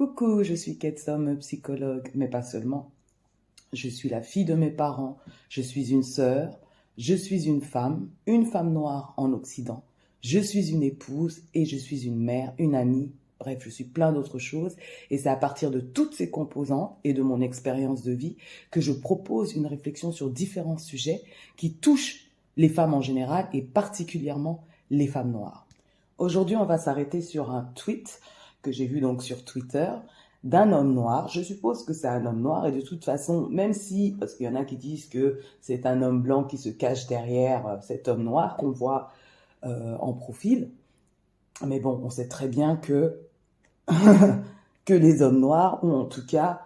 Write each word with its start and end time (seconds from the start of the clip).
Coucou, 0.00 0.42
je 0.44 0.54
suis 0.54 0.78
Ketsom, 0.78 1.36
psychologue, 1.40 2.10
mais 2.14 2.28
pas 2.28 2.40
seulement. 2.40 2.90
Je 3.74 3.86
suis 3.90 4.08
la 4.08 4.22
fille 4.22 4.46
de 4.46 4.54
mes 4.54 4.70
parents, 4.70 5.18
je 5.50 5.60
suis 5.60 5.92
une 5.92 6.02
sœur, 6.02 6.58
je 6.96 7.12
suis 7.12 7.46
une 7.46 7.60
femme, 7.60 8.08
une 8.26 8.46
femme 8.46 8.72
noire 8.72 9.12
en 9.18 9.34
Occident, 9.34 9.84
je 10.22 10.38
suis 10.38 10.70
une 10.70 10.82
épouse 10.82 11.42
et 11.52 11.66
je 11.66 11.76
suis 11.76 12.06
une 12.06 12.16
mère, 12.16 12.54
une 12.56 12.74
amie, 12.74 13.12
bref, 13.40 13.58
je 13.62 13.68
suis 13.68 13.84
plein 13.84 14.10
d'autres 14.10 14.38
choses. 14.38 14.74
Et 15.10 15.18
c'est 15.18 15.28
à 15.28 15.36
partir 15.36 15.70
de 15.70 15.80
toutes 15.80 16.14
ces 16.14 16.30
composantes 16.30 16.96
et 17.04 17.12
de 17.12 17.20
mon 17.20 17.42
expérience 17.42 18.02
de 18.02 18.12
vie 18.12 18.38
que 18.70 18.80
je 18.80 18.92
propose 18.92 19.52
une 19.52 19.66
réflexion 19.66 20.12
sur 20.12 20.30
différents 20.30 20.78
sujets 20.78 21.22
qui 21.58 21.74
touchent 21.74 22.30
les 22.56 22.70
femmes 22.70 22.94
en 22.94 23.02
général 23.02 23.50
et 23.52 23.60
particulièrement 23.60 24.64
les 24.88 25.08
femmes 25.08 25.32
noires. 25.32 25.66
Aujourd'hui, 26.16 26.56
on 26.56 26.64
va 26.64 26.78
s'arrêter 26.78 27.20
sur 27.20 27.50
un 27.50 27.64
tweet 27.74 28.18
que 28.62 28.72
j'ai 28.72 28.86
vu 28.86 29.00
donc 29.00 29.22
sur 29.22 29.44
Twitter 29.44 29.90
d'un 30.44 30.72
homme 30.72 30.94
noir. 30.94 31.28
Je 31.28 31.42
suppose 31.42 31.84
que 31.84 31.92
c'est 31.92 32.08
un 32.08 32.24
homme 32.26 32.40
noir 32.40 32.66
et 32.66 32.72
de 32.72 32.80
toute 32.80 33.04
façon, 33.04 33.48
même 33.48 33.72
si, 33.72 34.16
parce 34.18 34.34
qu'il 34.34 34.46
y 34.46 34.48
en 34.48 34.54
a 34.54 34.64
qui 34.64 34.76
disent 34.76 35.06
que 35.06 35.40
c'est 35.60 35.86
un 35.86 36.02
homme 36.02 36.22
blanc 36.22 36.44
qui 36.44 36.58
se 36.58 36.70
cache 36.70 37.06
derrière 37.06 37.66
euh, 37.66 37.76
cet 37.82 38.08
homme 38.08 38.22
noir 38.22 38.56
qu'on 38.56 38.70
voit 38.70 39.10
euh, 39.64 39.96
en 39.98 40.12
profil, 40.14 40.70
mais 41.66 41.80
bon, 41.80 42.00
on 42.02 42.10
sait 42.10 42.28
très 42.28 42.48
bien 42.48 42.76
que 42.76 43.20
que 44.84 44.94
les 44.94 45.20
hommes 45.20 45.40
noirs 45.40 45.84
ont 45.84 45.94
en 45.94 46.04
tout 46.04 46.24
cas 46.24 46.62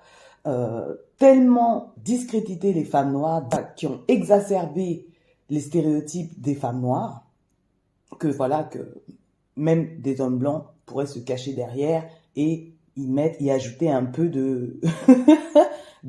euh, 0.47 0.95
tellement 1.19 1.95
discrédité 1.97 2.73
les 2.73 2.85
femmes 2.85 3.13
noires, 3.13 3.49
qui 3.77 3.87
ont 3.87 4.03
exacerbé 4.09 5.09
les 5.51 5.61
stéréotypes 5.61 6.41
des 6.41 6.55
femmes 6.55 6.81
noires, 6.81 7.25
que 8.19 8.29
voilà 8.29 8.63
que 8.63 9.03
même 9.57 10.01
des 10.01 10.21
hommes 10.21 10.39
blancs 10.39 10.65
pourrait 10.87 11.07
se 11.07 11.19
cacher 11.19 11.53
derrière 11.53 12.05
et 12.37 12.75
y 12.97 13.07
mettre, 13.07 13.41
y 13.43 13.51
ajouter 13.51 13.91
un 13.91 14.05
peu 14.05 14.29
de, 14.29 14.81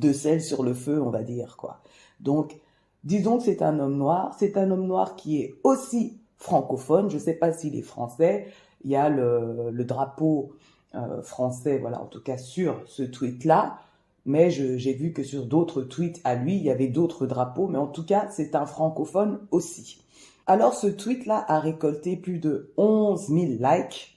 sel 0.14 0.42
sur 0.42 0.64
le 0.64 0.74
feu, 0.74 1.02
on 1.02 1.10
va 1.10 1.24
dire, 1.24 1.58
quoi. 1.58 1.82
Donc, 2.20 2.60
disons 3.04 3.38
que 3.38 3.44
c'est 3.44 3.62
un 3.62 3.80
homme 3.80 3.98
noir. 3.98 4.36
C'est 4.40 4.58
un 4.58 4.70
homme 4.72 4.86
noir 4.86 5.16
qui 5.16 5.42
est 5.42 5.56
aussi 5.64 6.20
francophone. 6.38 7.10
Je 7.10 7.18
sais 7.18 7.34
pas 7.34 7.52
s'il 7.54 7.76
est 7.76 7.82
français. 7.82 8.48
Il 8.84 8.92
y 8.92 8.96
a 8.96 9.10
le, 9.10 9.72
le 9.72 9.84
drapeau 9.84 10.54
euh, 10.96 11.22
français, 11.24 11.78
voilà, 11.80 12.02
en 12.02 12.06
tout 12.06 12.22
cas 12.22 12.38
sur 12.38 12.82
ce 12.86 13.04
tweet-là. 13.04 13.80
Mais 14.28 14.50
j'ai 14.50 14.94
vu 14.94 15.14
que 15.14 15.24
sur 15.24 15.46
d'autres 15.46 15.84
tweets 15.84 16.20
à 16.24 16.34
lui, 16.34 16.56
il 16.56 16.64
y 16.64 16.72
avait 16.72 16.88
d'autres 16.88 17.28
drapeaux. 17.28 17.68
Mais 17.68 17.78
en 17.78 17.88
tout 17.88 18.06
cas, 18.06 18.28
c'est 18.32 18.56
un 18.56 18.66
francophone 18.66 19.40
aussi. 19.52 20.02
Alors, 20.48 20.74
ce 20.74 20.88
tweet-là 20.88 21.46
a 21.48 21.60
récolté 21.60 22.16
plus 22.16 22.40
de 22.40 22.72
11 22.78 23.28
000 23.28 23.40
likes 23.60 24.15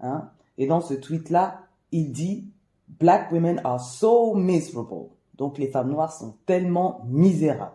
Hein? 0.00 0.30
Et 0.58 0.66
dans 0.66 0.80
ce 0.80 0.94
tweet-là, 0.94 1.60
il 1.92 2.12
dit 2.12 2.48
Black 2.88 3.32
women 3.32 3.60
are 3.64 3.80
so 3.80 4.34
miserable. 4.34 5.08
Donc 5.36 5.58
les 5.58 5.68
femmes 5.68 5.90
noires 5.90 6.12
sont 6.12 6.34
tellement 6.46 7.02
misérables. 7.06 7.72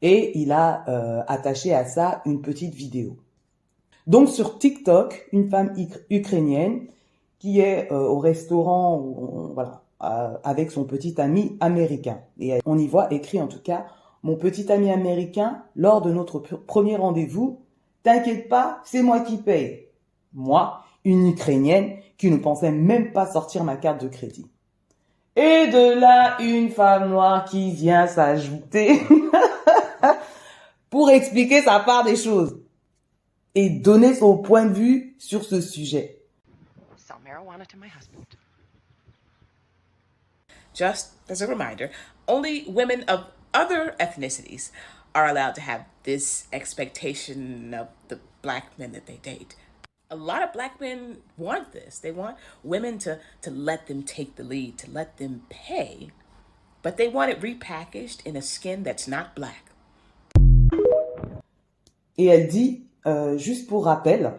Et 0.00 0.38
il 0.38 0.52
a 0.52 0.84
euh, 0.88 1.22
attaché 1.26 1.74
à 1.74 1.84
ça 1.84 2.22
une 2.24 2.40
petite 2.40 2.74
vidéo. 2.74 3.16
Donc 4.06 4.28
sur 4.28 4.58
TikTok, 4.58 5.28
une 5.32 5.50
femme 5.50 5.74
ukrainienne 6.10 6.86
qui 7.38 7.60
est 7.60 7.90
euh, 7.92 8.06
au 8.06 8.18
restaurant, 8.18 8.98
voilà, 9.54 9.82
euh, 10.02 10.36
avec 10.44 10.70
son 10.70 10.84
petit 10.84 11.20
ami 11.20 11.56
américain. 11.60 12.20
Et 12.38 12.60
on 12.64 12.78
y 12.78 12.86
voit 12.86 13.12
écrit 13.12 13.40
en 13.40 13.48
tout 13.48 13.60
cas, 13.60 13.86
mon 14.22 14.36
petit 14.36 14.70
ami 14.70 14.90
américain, 14.90 15.62
lors 15.76 16.00
de 16.00 16.12
notre 16.12 16.38
premier 16.38 16.96
rendez-vous, 16.96 17.60
t'inquiète 18.02 18.48
pas, 18.48 18.80
c'est 18.84 19.02
moi 19.02 19.20
qui 19.20 19.36
paye. 19.36 19.86
Moi, 20.32 20.80
une 21.04 21.28
Ukrainienne 21.28 21.98
qui 22.16 22.30
ne 22.30 22.36
pensait 22.36 22.72
même 22.72 23.12
pas 23.12 23.30
sortir 23.30 23.64
ma 23.64 23.76
carte 23.76 24.02
de 24.02 24.08
crédit. 24.08 24.46
Et 25.36 25.68
de 25.68 26.00
là, 26.00 26.36
une 26.40 26.70
femme 26.70 27.10
noire 27.10 27.44
qui 27.44 27.72
vient 27.72 28.06
s'ajouter 28.08 29.00
pour 30.90 31.10
expliquer 31.10 31.62
sa 31.62 31.78
part 31.80 32.04
des 32.04 32.16
choses 32.16 32.58
et 33.54 33.70
donner 33.70 34.14
son 34.14 34.38
point 34.38 34.66
de 34.66 34.74
vue 34.74 35.14
sur 35.18 35.44
ce 35.44 35.60
sujet. 35.60 36.16
Just 40.74 41.14
as 41.28 41.42
a 41.42 41.46
reminder, 41.46 41.90
only 42.28 42.64
women 42.68 43.04
of 43.08 43.24
other 43.52 43.96
ethnicities 43.98 44.70
are 45.14 45.26
allowed 45.26 45.54
to 45.56 45.60
have 45.60 45.86
this 46.04 46.46
expectation 46.52 47.74
of 47.74 47.88
the 48.08 48.20
black 48.42 48.78
men 48.78 48.92
that 48.92 49.06
they 49.06 49.18
date. 49.22 49.56
A 50.10 50.16
lot 50.16 50.42
of 50.42 50.52
black 50.52 50.80
men 50.80 51.18
want 51.36 51.72
this. 51.72 51.98
They 51.98 52.12
want 52.12 52.36
women 52.64 52.98
to 53.00 53.18
to 53.42 53.50
let 53.50 53.86
them 53.86 54.02
take 54.02 54.36
the 54.36 54.44
lead, 54.44 54.78
to 54.78 54.90
let 54.90 55.18
them 55.18 55.42
pay, 55.50 56.10
but 56.82 56.96
they 56.96 57.08
want 57.08 57.30
it 57.30 57.40
repackaged 57.40 58.24
in 58.24 58.36
a 58.36 58.42
skin 58.42 58.82
that's 58.82 59.06
not 59.06 59.34
black. 59.34 59.64
Et 62.16 62.26
elle 62.26 62.48
dit, 62.48 62.86
euh, 63.06 63.38
juste 63.38 63.68
pour 63.68 63.84
rappel, 63.84 64.32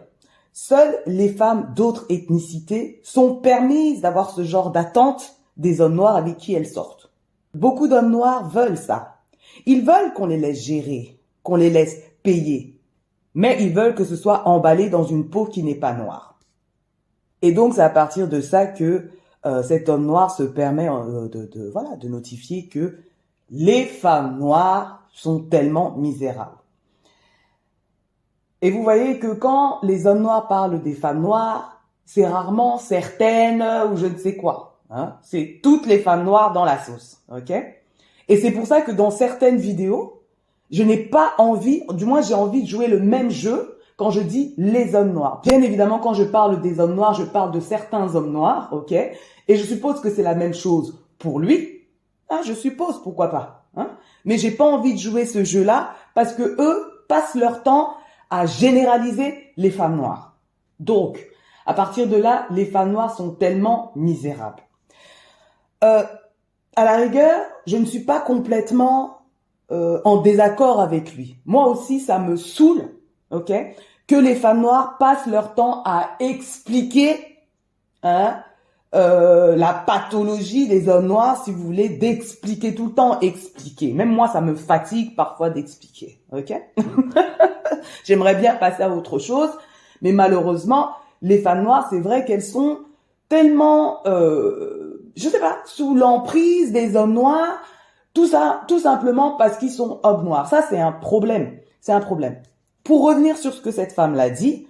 seules 0.52 0.98
les 1.06 1.30
femmes 1.30 1.72
d'autres 1.74 2.04
ethnicités 2.10 3.00
sont 3.02 3.36
permises 3.36 4.02
d'avoir 4.02 4.30
ce 4.30 4.44
genre 4.44 4.70
d'attente 4.70 5.36
des 5.56 5.80
hommes 5.80 5.94
noirs 5.94 6.16
avec 6.16 6.36
qui 6.36 6.52
elles 6.52 6.68
sortent. 6.68 7.10
Beaucoup 7.54 7.88
d'hommes 7.88 8.10
noirs 8.10 8.48
veulent 8.48 8.76
ça. 8.76 9.20
Ils 9.66 9.84
veulent 9.84 10.12
qu'on 10.14 10.26
les 10.26 10.36
laisse 10.36 10.62
gérer, 10.62 11.18
qu'on 11.42 11.56
les 11.56 11.70
laisse 11.70 11.96
payer, 12.22 12.79
mais 13.34 13.62
ils 13.62 13.72
veulent 13.72 13.94
que 13.94 14.04
ce 14.04 14.16
soit 14.16 14.46
emballé 14.48 14.90
dans 14.90 15.04
une 15.04 15.28
peau 15.28 15.46
qui 15.46 15.62
n'est 15.62 15.74
pas 15.74 15.92
noire. 15.92 16.38
Et 17.42 17.52
donc 17.52 17.74
c'est 17.74 17.82
à 17.82 17.90
partir 17.90 18.28
de 18.28 18.40
ça 18.40 18.66
que 18.66 19.10
euh, 19.46 19.62
cet 19.62 19.88
homme 19.88 20.04
noir 20.04 20.30
se 20.30 20.42
permet 20.42 20.88
euh, 20.88 21.28
de, 21.28 22.08
notifier 22.08 22.66
que 22.66 22.98
les 23.50 23.84
femmes 23.84 24.38
noires 24.38 25.08
sont 25.12 25.40
tellement 25.40 25.96
misérables. 25.96 26.58
Et 28.62 28.70
vous 28.70 28.82
voyez 28.82 29.18
que 29.18 29.32
quand 29.32 29.78
les 29.82 30.06
hommes 30.06 30.20
noirs 30.20 30.46
parlent 30.46 30.82
des 30.82 30.92
femmes 30.92 31.22
noires, 31.22 31.80
c'est 32.04 32.26
rarement 32.26 32.76
certaines 32.76 33.64
ou 33.90 33.96
je 33.96 34.06
ne 34.06 34.18
sais 34.18 34.36
quoi. 34.36 34.80
Hein. 34.90 35.16
C'est 35.22 35.60
toutes 35.62 35.86
les 35.86 36.00
femmes 36.00 36.24
noires 36.24 36.52
dans 36.52 36.64
la 36.64 36.78
sauce, 36.78 37.22
ok? 37.34 37.52
Et 38.28 38.36
c'est 38.36 38.50
pour 38.50 38.66
ça 38.66 38.82
que 38.82 38.92
dans 38.92 39.10
certaines 39.10 39.56
vidéos, 39.56 40.19
je 40.70 40.82
n'ai 40.82 40.98
pas 40.98 41.34
envie, 41.38 41.82
du 41.94 42.04
moins 42.04 42.22
j'ai 42.22 42.34
envie 42.34 42.62
de 42.62 42.68
jouer 42.68 42.86
le 42.86 43.00
même 43.00 43.30
jeu 43.30 43.78
quand 43.96 44.10
je 44.10 44.20
dis 44.20 44.54
les 44.56 44.94
hommes 44.94 45.12
noirs. 45.12 45.42
Bien 45.44 45.60
évidemment, 45.60 45.98
quand 45.98 46.14
je 46.14 46.24
parle 46.24 46.60
des 46.62 46.80
hommes 46.80 46.94
noirs, 46.94 47.14
je 47.14 47.24
parle 47.24 47.52
de 47.52 47.60
certains 47.60 48.14
hommes 48.14 48.32
noirs, 48.32 48.70
ok? 48.72 48.92
Et 48.92 49.56
je 49.56 49.64
suppose 49.64 50.00
que 50.00 50.10
c'est 50.10 50.22
la 50.22 50.34
même 50.34 50.54
chose 50.54 50.98
pour 51.18 51.38
lui. 51.38 51.82
Ah, 52.28 52.40
je 52.44 52.52
suppose, 52.52 53.02
pourquoi 53.02 53.28
pas. 53.28 53.64
Hein? 53.76 53.90
Mais 54.24 54.38
j'ai 54.38 54.52
pas 54.52 54.64
envie 54.64 54.94
de 54.94 54.98
jouer 54.98 55.26
ce 55.26 55.44
jeu-là 55.44 55.90
parce 56.14 56.32
que 56.32 56.42
eux 56.42 57.04
passent 57.08 57.34
leur 57.34 57.62
temps 57.62 57.94
à 58.30 58.46
généraliser 58.46 59.52
les 59.56 59.70
femmes 59.70 59.96
noires. 59.96 60.36
Donc, 60.78 61.26
à 61.66 61.74
partir 61.74 62.08
de 62.08 62.16
là, 62.16 62.46
les 62.50 62.64
femmes 62.64 62.92
noires 62.92 63.14
sont 63.14 63.32
tellement 63.32 63.92
misérables. 63.96 64.62
Euh, 65.84 66.04
à 66.76 66.84
la 66.84 66.96
rigueur, 66.96 67.40
je 67.66 67.76
ne 67.76 67.84
suis 67.84 68.04
pas 68.04 68.20
complètement 68.20 69.19
euh, 69.72 70.00
en 70.04 70.18
désaccord 70.18 70.80
avec 70.80 71.14
lui. 71.14 71.36
Moi 71.46 71.66
aussi, 71.66 72.00
ça 72.00 72.18
me 72.18 72.36
saoule, 72.36 72.88
ok, 73.30 73.52
que 74.06 74.16
les 74.16 74.34
femmes 74.34 74.60
noires 74.60 74.96
passent 74.98 75.26
leur 75.26 75.54
temps 75.54 75.82
à 75.84 76.10
expliquer 76.18 77.14
hein, 78.02 78.38
euh, 78.92 79.54
la 79.54 79.72
pathologie 79.72 80.66
des 80.66 80.88
hommes 80.88 81.06
noirs, 81.06 81.44
si 81.44 81.52
vous 81.52 81.62
voulez, 81.62 81.88
d'expliquer 81.88 82.74
tout 82.74 82.86
le 82.86 82.92
temps, 82.92 83.20
expliquer. 83.20 83.92
Même 83.92 84.10
moi, 84.10 84.26
ça 84.26 84.40
me 84.40 84.56
fatigue 84.56 85.14
parfois 85.14 85.50
d'expliquer, 85.50 86.20
ok? 86.32 86.52
J'aimerais 88.04 88.34
bien 88.34 88.56
passer 88.56 88.82
à 88.82 88.90
autre 88.90 89.20
chose, 89.20 89.50
mais 90.02 90.10
malheureusement, 90.10 90.90
les 91.22 91.38
femmes 91.38 91.62
noires, 91.62 91.86
c'est 91.90 92.00
vrai 92.00 92.24
qu'elles 92.24 92.42
sont 92.42 92.80
tellement, 93.28 94.00
euh, 94.06 95.00
je 95.14 95.28
sais 95.28 95.38
pas, 95.38 95.58
sous 95.66 95.94
l'emprise 95.94 96.72
des 96.72 96.96
hommes 96.96 97.14
noirs 97.14 97.62
tout 98.14 98.26
ça, 98.26 98.62
tout 98.66 98.80
simplement 98.80 99.36
parce 99.36 99.58
qu'ils 99.58 99.70
sont 99.70 100.00
hommes 100.02 100.24
noirs. 100.24 100.48
Ça, 100.48 100.62
c'est 100.68 100.80
un 100.80 100.92
problème. 100.92 101.58
C'est 101.80 101.92
un 101.92 102.00
problème. 102.00 102.42
Pour 102.84 103.04
revenir 103.04 103.36
sur 103.36 103.54
ce 103.54 103.60
que 103.60 103.70
cette 103.70 103.92
femme 103.92 104.14
l'a 104.14 104.30
dit, 104.30 104.66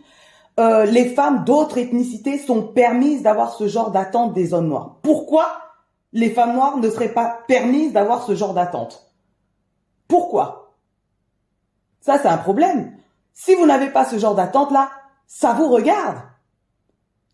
euh, 0.58 0.84
les 0.84 1.06
femmes 1.14 1.44
d'autres 1.44 1.78
ethnicités 1.78 2.38
sont 2.38 2.62
permises 2.62 3.22
d'avoir 3.22 3.54
ce 3.54 3.66
genre 3.66 3.90
d'attente 3.90 4.34
des 4.34 4.52
hommes 4.52 4.68
noirs. 4.68 4.96
Pourquoi 5.02 5.46
les 6.12 6.30
femmes 6.30 6.54
noires 6.54 6.76
ne 6.76 6.90
seraient 6.90 7.14
pas 7.14 7.38
permises 7.48 7.92
d'avoir 7.92 8.24
ce 8.24 8.34
genre 8.34 8.52
d'attente? 8.52 9.10
Pourquoi? 10.06 10.74
Ça, 12.00 12.18
c'est 12.18 12.28
un 12.28 12.36
problème. 12.36 12.96
Si 13.32 13.54
vous 13.54 13.64
n'avez 13.64 13.90
pas 13.90 14.04
ce 14.04 14.18
genre 14.18 14.34
d'attente-là, 14.34 14.90
ça 15.26 15.52
vous 15.52 15.68
regarde. 15.68 16.18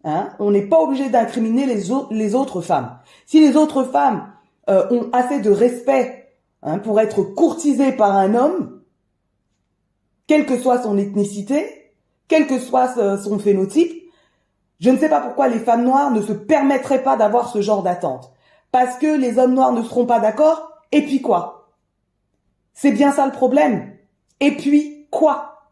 Hein? 0.04 0.28
On 0.38 0.52
n'est 0.52 0.68
pas 0.68 0.78
obligé 0.78 1.08
d'incriminer 1.08 1.66
les, 1.66 1.84
les 2.10 2.34
autres 2.34 2.60
femmes. 2.60 2.98
Si 3.26 3.40
les 3.40 3.56
autres 3.56 3.82
femmes 3.82 4.30
euh, 4.68 4.86
ont 4.90 5.08
assez 5.12 5.40
de 5.40 5.50
respect 5.50 6.32
hein, 6.62 6.78
pour 6.78 7.00
être 7.00 7.22
courtisés 7.22 7.92
par 7.92 8.16
un 8.16 8.34
homme, 8.34 8.82
quelle 10.26 10.46
que 10.46 10.58
soit 10.58 10.82
son 10.82 10.98
ethnicité, 10.98 11.92
quel 12.28 12.46
que 12.46 12.58
soit 12.58 12.94
son 13.18 13.38
phénotype, 13.38 13.92
Je 14.80 14.90
ne 14.90 14.98
sais 14.98 15.08
pas 15.08 15.20
pourquoi 15.20 15.48
les 15.48 15.60
femmes 15.60 15.84
noires 15.84 16.10
ne 16.10 16.20
se 16.20 16.32
permettraient 16.32 17.02
pas 17.02 17.16
d'avoir 17.16 17.48
ce 17.48 17.62
genre 17.62 17.82
d'attente. 17.82 18.32
Parce 18.72 18.98
que 18.98 19.16
les 19.16 19.38
hommes 19.38 19.54
noirs 19.54 19.72
ne 19.72 19.82
seront 19.82 20.06
pas 20.06 20.18
d'accord, 20.18 20.72
et 20.92 21.02
puis 21.02 21.22
quoi? 21.22 21.70
C'est 22.74 22.92
bien 22.92 23.12
ça 23.12 23.24
le 23.24 23.32
problème. 23.32 23.96
Et 24.40 24.56
puis 24.56 25.06
quoi? 25.10 25.70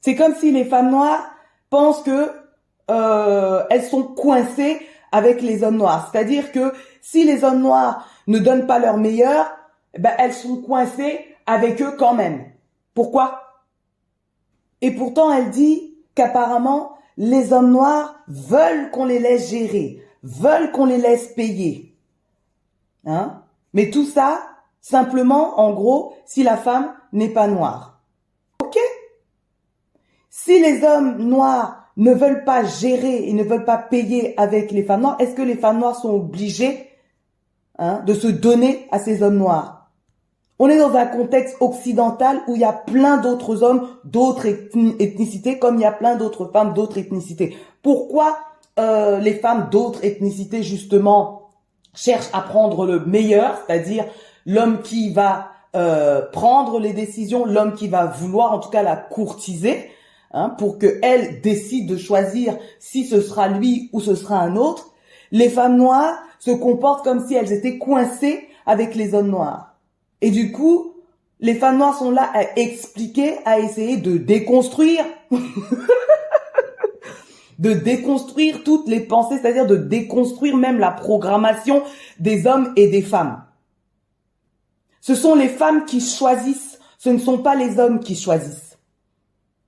C'est 0.00 0.14
comme 0.14 0.34
si 0.34 0.52
les 0.52 0.64
femmes 0.64 0.90
noires 0.90 1.26
pensent 1.70 2.02
que 2.02 2.30
euh, 2.90 3.64
elles 3.70 3.84
sont 3.84 4.02
coincées 4.02 4.80
avec 5.14 5.42
les 5.42 5.62
hommes 5.62 5.76
noirs. 5.76 6.10
C'est-à-dire 6.10 6.50
que 6.50 6.72
si 7.00 7.22
les 7.22 7.44
hommes 7.44 7.60
noirs 7.60 8.08
ne 8.26 8.40
donnent 8.40 8.66
pas 8.66 8.80
leur 8.80 8.96
meilleur, 8.96 9.46
ben 9.96 10.12
elles 10.18 10.34
sont 10.34 10.56
coincées 10.60 11.24
avec 11.46 11.80
eux 11.80 11.94
quand 11.96 12.14
même. 12.14 12.46
Pourquoi? 12.94 13.62
Et 14.80 14.90
pourtant, 14.90 15.32
elle 15.32 15.50
dit 15.50 15.94
qu'apparemment, 16.16 16.96
les 17.16 17.52
hommes 17.52 17.70
noirs 17.70 18.16
veulent 18.26 18.90
qu'on 18.90 19.04
les 19.04 19.20
laisse 19.20 19.50
gérer, 19.50 20.02
veulent 20.24 20.72
qu'on 20.72 20.86
les 20.86 20.98
laisse 20.98 21.28
payer. 21.28 21.96
Hein? 23.06 23.40
Mais 23.72 23.90
tout 23.90 24.06
ça, 24.06 24.40
simplement, 24.80 25.60
en 25.60 25.72
gros, 25.74 26.16
si 26.24 26.42
la 26.42 26.56
femme 26.56 26.92
n'est 27.12 27.32
pas 27.32 27.46
noire. 27.46 28.00
Ok? 28.60 28.76
Si 30.28 30.58
les 30.58 30.82
hommes 30.82 31.18
noirs 31.18 31.83
ne 31.96 32.12
veulent 32.12 32.44
pas 32.44 32.64
gérer 32.64 33.28
et 33.28 33.32
ne 33.32 33.44
veulent 33.44 33.64
pas 33.64 33.78
payer 33.78 34.38
avec 34.38 34.70
les 34.72 34.82
femmes 34.82 35.02
noires, 35.02 35.16
est-ce 35.20 35.34
que 35.34 35.42
les 35.42 35.56
femmes 35.56 35.78
noires 35.78 35.96
sont 35.96 36.14
obligées 36.14 36.88
hein, 37.78 38.02
de 38.06 38.14
se 38.14 38.26
donner 38.26 38.86
à 38.90 38.98
ces 38.98 39.22
hommes 39.22 39.38
noirs? 39.38 39.90
On 40.58 40.68
est 40.68 40.78
dans 40.78 40.94
un 40.94 41.06
contexte 41.06 41.56
occidental 41.60 42.40
où 42.46 42.54
il 42.54 42.60
y 42.60 42.64
a 42.64 42.72
plein 42.72 43.16
d'autres 43.16 43.62
hommes, 43.62 43.88
d'autres 44.04 44.46
ethnicités, 44.46 45.58
comme 45.58 45.76
il 45.76 45.82
y 45.82 45.86
a 45.86 45.92
plein 45.92 46.14
d'autres 46.14 46.46
femmes, 46.46 46.74
d'autres 46.74 46.98
ethnicités. 46.98 47.56
Pourquoi 47.82 48.38
euh, 48.78 49.18
les 49.18 49.34
femmes 49.34 49.68
d'autres 49.70 50.04
ethnicités, 50.04 50.62
justement, 50.62 51.50
cherchent 51.92 52.30
à 52.32 52.40
prendre 52.40 52.86
le 52.86 53.00
meilleur, 53.04 53.58
c'est-à-dire 53.66 54.04
l'homme 54.46 54.82
qui 54.82 55.12
va 55.12 55.48
euh, 55.74 56.22
prendre 56.22 56.78
les 56.78 56.92
décisions, 56.92 57.44
l'homme 57.46 57.74
qui 57.74 57.88
va 57.88 58.06
vouloir 58.06 58.52
en 58.52 58.60
tout 58.60 58.70
cas 58.70 58.82
la 58.82 58.96
courtiser, 58.96 59.90
hein, 60.34 60.50
pour 60.50 60.78
qu'elle 60.78 61.40
décide 61.40 61.88
de 61.88 61.96
choisir 61.96 62.58
si 62.78 63.06
ce 63.06 63.22
sera 63.22 63.48
lui 63.48 63.88
ou 63.92 64.00
ce 64.00 64.14
sera 64.14 64.40
un 64.40 64.56
autre. 64.56 64.92
Les 65.30 65.48
femmes 65.48 65.76
noires 65.76 66.18
se 66.38 66.50
comportent 66.50 67.04
comme 67.04 67.26
si 67.26 67.34
elles 67.34 67.52
étaient 67.52 67.78
coincées 67.78 68.46
avec 68.66 68.94
les 68.94 69.14
hommes 69.14 69.30
noirs. 69.30 69.76
Et 70.20 70.30
du 70.30 70.52
coup, 70.52 70.94
les 71.40 71.54
femmes 71.54 71.78
noires 71.78 71.96
sont 71.96 72.10
là 72.10 72.30
à 72.34 72.58
expliquer, 72.58 73.38
à 73.44 73.58
essayer 73.58 73.96
de 73.96 74.18
déconstruire, 74.18 75.04
de 77.58 77.72
déconstruire 77.72 78.64
toutes 78.64 78.88
les 78.88 79.00
pensées, 79.00 79.38
c'est-à-dire 79.40 79.66
de 79.66 79.76
déconstruire 79.76 80.56
même 80.56 80.78
la 80.78 80.90
programmation 80.90 81.82
des 82.18 82.46
hommes 82.46 82.72
et 82.76 82.88
des 82.88 83.02
femmes. 83.02 83.44
Ce 85.00 85.14
sont 85.14 85.34
les 85.34 85.48
femmes 85.48 85.84
qui 85.84 86.00
choisissent, 86.00 86.78
ce 86.98 87.10
ne 87.10 87.18
sont 87.18 87.38
pas 87.38 87.54
les 87.54 87.78
hommes 87.78 88.00
qui 88.00 88.16
choisissent. 88.16 88.78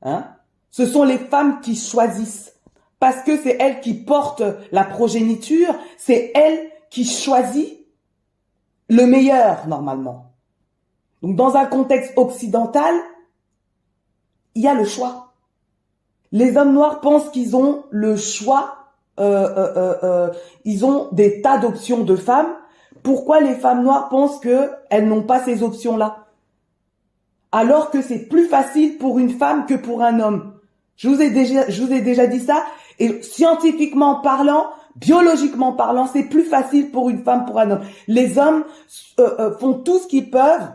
Hein 0.02 0.35
ce 0.76 0.84
sont 0.84 1.04
les 1.04 1.16
femmes 1.16 1.62
qui 1.62 1.74
choisissent 1.74 2.52
parce 3.00 3.22
que 3.22 3.38
c'est 3.42 3.56
elles 3.58 3.80
qui 3.80 3.94
portent 3.94 4.42
la 4.72 4.84
progéniture, 4.84 5.74
c'est 5.96 6.32
elles 6.34 6.70
qui 6.90 7.06
choisissent 7.06 7.78
le 8.90 9.06
meilleur 9.06 9.66
normalement. 9.68 10.34
Donc 11.22 11.34
dans 11.34 11.56
un 11.56 11.64
contexte 11.64 12.12
occidental, 12.16 12.94
il 14.54 14.64
y 14.64 14.68
a 14.68 14.74
le 14.74 14.84
choix. 14.84 15.32
Les 16.30 16.58
hommes 16.58 16.74
noirs 16.74 17.00
pensent 17.00 17.30
qu'ils 17.30 17.56
ont 17.56 17.84
le 17.88 18.18
choix, 18.18 18.76
euh, 19.18 19.48
euh, 19.56 19.94
euh, 20.02 20.30
ils 20.66 20.84
ont 20.84 21.08
des 21.10 21.40
tas 21.40 21.56
d'options 21.56 22.04
de 22.04 22.16
femmes. 22.16 22.52
Pourquoi 23.02 23.40
les 23.40 23.54
femmes 23.54 23.82
noires 23.82 24.10
pensent 24.10 24.40
qu'elles 24.40 25.08
n'ont 25.08 25.22
pas 25.22 25.42
ces 25.42 25.62
options-là? 25.62 26.26
Alors 27.50 27.90
que 27.90 28.02
c'est 28.02 28.28
plus 28.28 28.44
facile 28.44 28.98
pour 28.98 29.18
une 29.18 29.30
femme 29.30 29.64
que 29.64 29.74
pour 29.74 30.02
un 30.02 30.20
homme. 30.20 30.55
Je 30.96 31.08
vous 31.08 31.20
ai 31.20 31.30
déjà, 31.30 31.68
je 31.68 31.82
vous 31.82 31.92
ai 31.92 32.00
déjà 32.00 32.26
dit 32.26 32.40
ça. 32.40 32.64
Et 32.98 33.22
scientifiquement 33.22 34.16
parlant, 34.16 34.70
biologiquement 34.96 35.72
parlant, 35.72 36.08
c'est 36.10 36.24
plus 36.24 36.44
facile 36.44 36.90
pour 36.90 37.10
une 37.10 37.22
femme 37.22 37.44
pour 37.44 37.58
un 37.60 37.70
homme. 37.70 37.84
Les 38.08 38.38
hommes 38.38 38.64
font 39.60 39.74
tout 39.74 39.98
ce 39.98 40.06
qu'ils 40.06 40.30
peuvent 40.30 40.68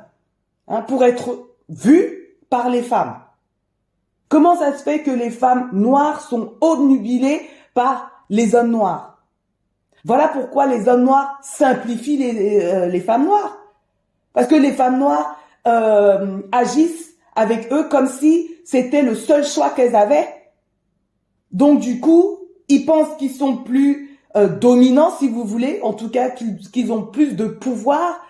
Hein, 0.72 0.84
pour 0.84 1.04
être 1.04 1.50
vus 1.68 2.38
par 2.50 2.70
les 2.70 2.82
femmes. 2.82 3.16
Comment 4.30 4.58
ça 4.58 4.78
se 4.78 4.84
fait 4.84 5.02
que 5.02 5.12
les 5.12 5.30
femmes 5.30 5.70
noires 5.74 6.22
sont 6.22 6.54
obnubilées 6.62 7.42
par 7.74 8.10
les 8.30 8.56
hommes 8.56 8.72
noirs? 8.72 9.22
Voilà 10.06 10.30
pourquoi 10.30 10.68
les 10.68 10.88
hommes 10.88 11.04
noirs 11.04 11.38
simplifient 11.42 12.18
les, 12.18 12.64
euh, 12.64 12.86
les 12.88 13.02
femmes 13.02 13.26
noires. 13.26 13.58
Parce 14.32 14.48
que 14.48 14.56
les 14.56 14.72
femmes 14.72 14.98
noires 14.98 15.38
euh, 15.68 16.40
agissent 16.54 17.16
avec 17.36 17.72
eux 17.74 17.90
comme 17.90 18.08
si 18.08 18.51
c'était 18.64 19.02
le 19.02 19.16
seul 19.16 19.46
choix 19.46 19.70
qu'elles 19.72 19.96
avaient. 19.96 20.28
Donc 21.52 21.80
du 21.80 22.00
coup, 22.00 22.40
ils 22.68 22.86
pensent 22.86 23.18
qu'ils 23.18 23.32
sont 23.32 23.58
plus 23.58 24.18
euh, 24.36 24.48
dominants, 24.48 25.12
si 25.18 25.28
vous 25.28 25.44
voulez, 25.44 25.80
en 25.84 25.94
tout 25.94 26.10
cas 26.10 26.30
qu'ils 26.30 26.92
ont 26.92 27.04
plus 27.04 27.36
de 27.36 27.46
pouvoir 27.46 28.22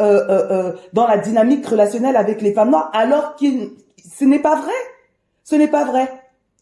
euh, 0.00 0.26
euh, 0.30 0.50
euh, 0.50 0.76
dans 0.94 1.06
la 1.06 1.18
dynamique 1.18 1.66
relationnelle 1.66 2.16
avec 2.16 2.40
les 2.40 2.54
femmes 2.54 2.70
noires, 2.70 2.90
alors 2.94 3.36
que 3.36 3.44
ce 4.02 4.24
n'est 4.24 4.38
pas 4.38 4.56
vrai. 4.56 4.72
Ce 5.44 5.54
n'est 5.54 5.68
pas 5.68 5.84
vrai. 5.84 6.10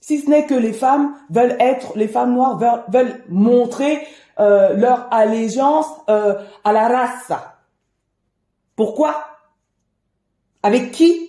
Si 0.00 0.18
ce 0.18 0.28
n'est 0.28 0.44
que 0.44 0.54
les 0.54 0.72
femmes 0.72 1.14
veulent 1.30 1.56
être, 1.60 1.96
les 1.96 2.08
femmes 2.08 2.34
noires 2.34 2.58
veulent, 2.88 3.22
montrer 3.28 4.06
leur 4.38 5.06
allégeance 5.12 5.86
à 6.06 6.72
la 6.72 6.88
race. 6.88 7.32
Pourquoi? 8.74 9.14
Avec 10.62 10.92
qui? 10.92 11.27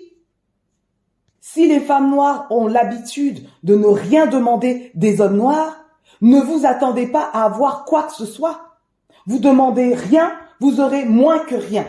Si 1.53 1.67
les 1.67 1.79
femmes 1.79 2.11
noires 2.11 2.47
ont 2.49 2.67
l'habitude 2.67 3.47
de 3.63 3.75
ne 3.75 3.87
rien 3.87 4.27
demander 4.27 4.91
des 4.95 5.21
hommes 5.21 5.37
noirs, 5.37 5.75
ne 6.21 6.39
vous 6.39 6.65
attendez 6.65 7.07
pas 7.07 7.29
à 7.33 7.45
avoir 7.45 7.85
quoi 7.85 8.03
que 8.03 8.13
ce 8.13 8.25
soit. 8.25 8.77
Vous 9.25 9.39
demandez 9.39 9.93
rien, 9.93 10.31
vous 10.59 10.79
aurez 10.79 11.05
moins 11.05 11.39
que 11.39 11.55
rien 11.55 11.85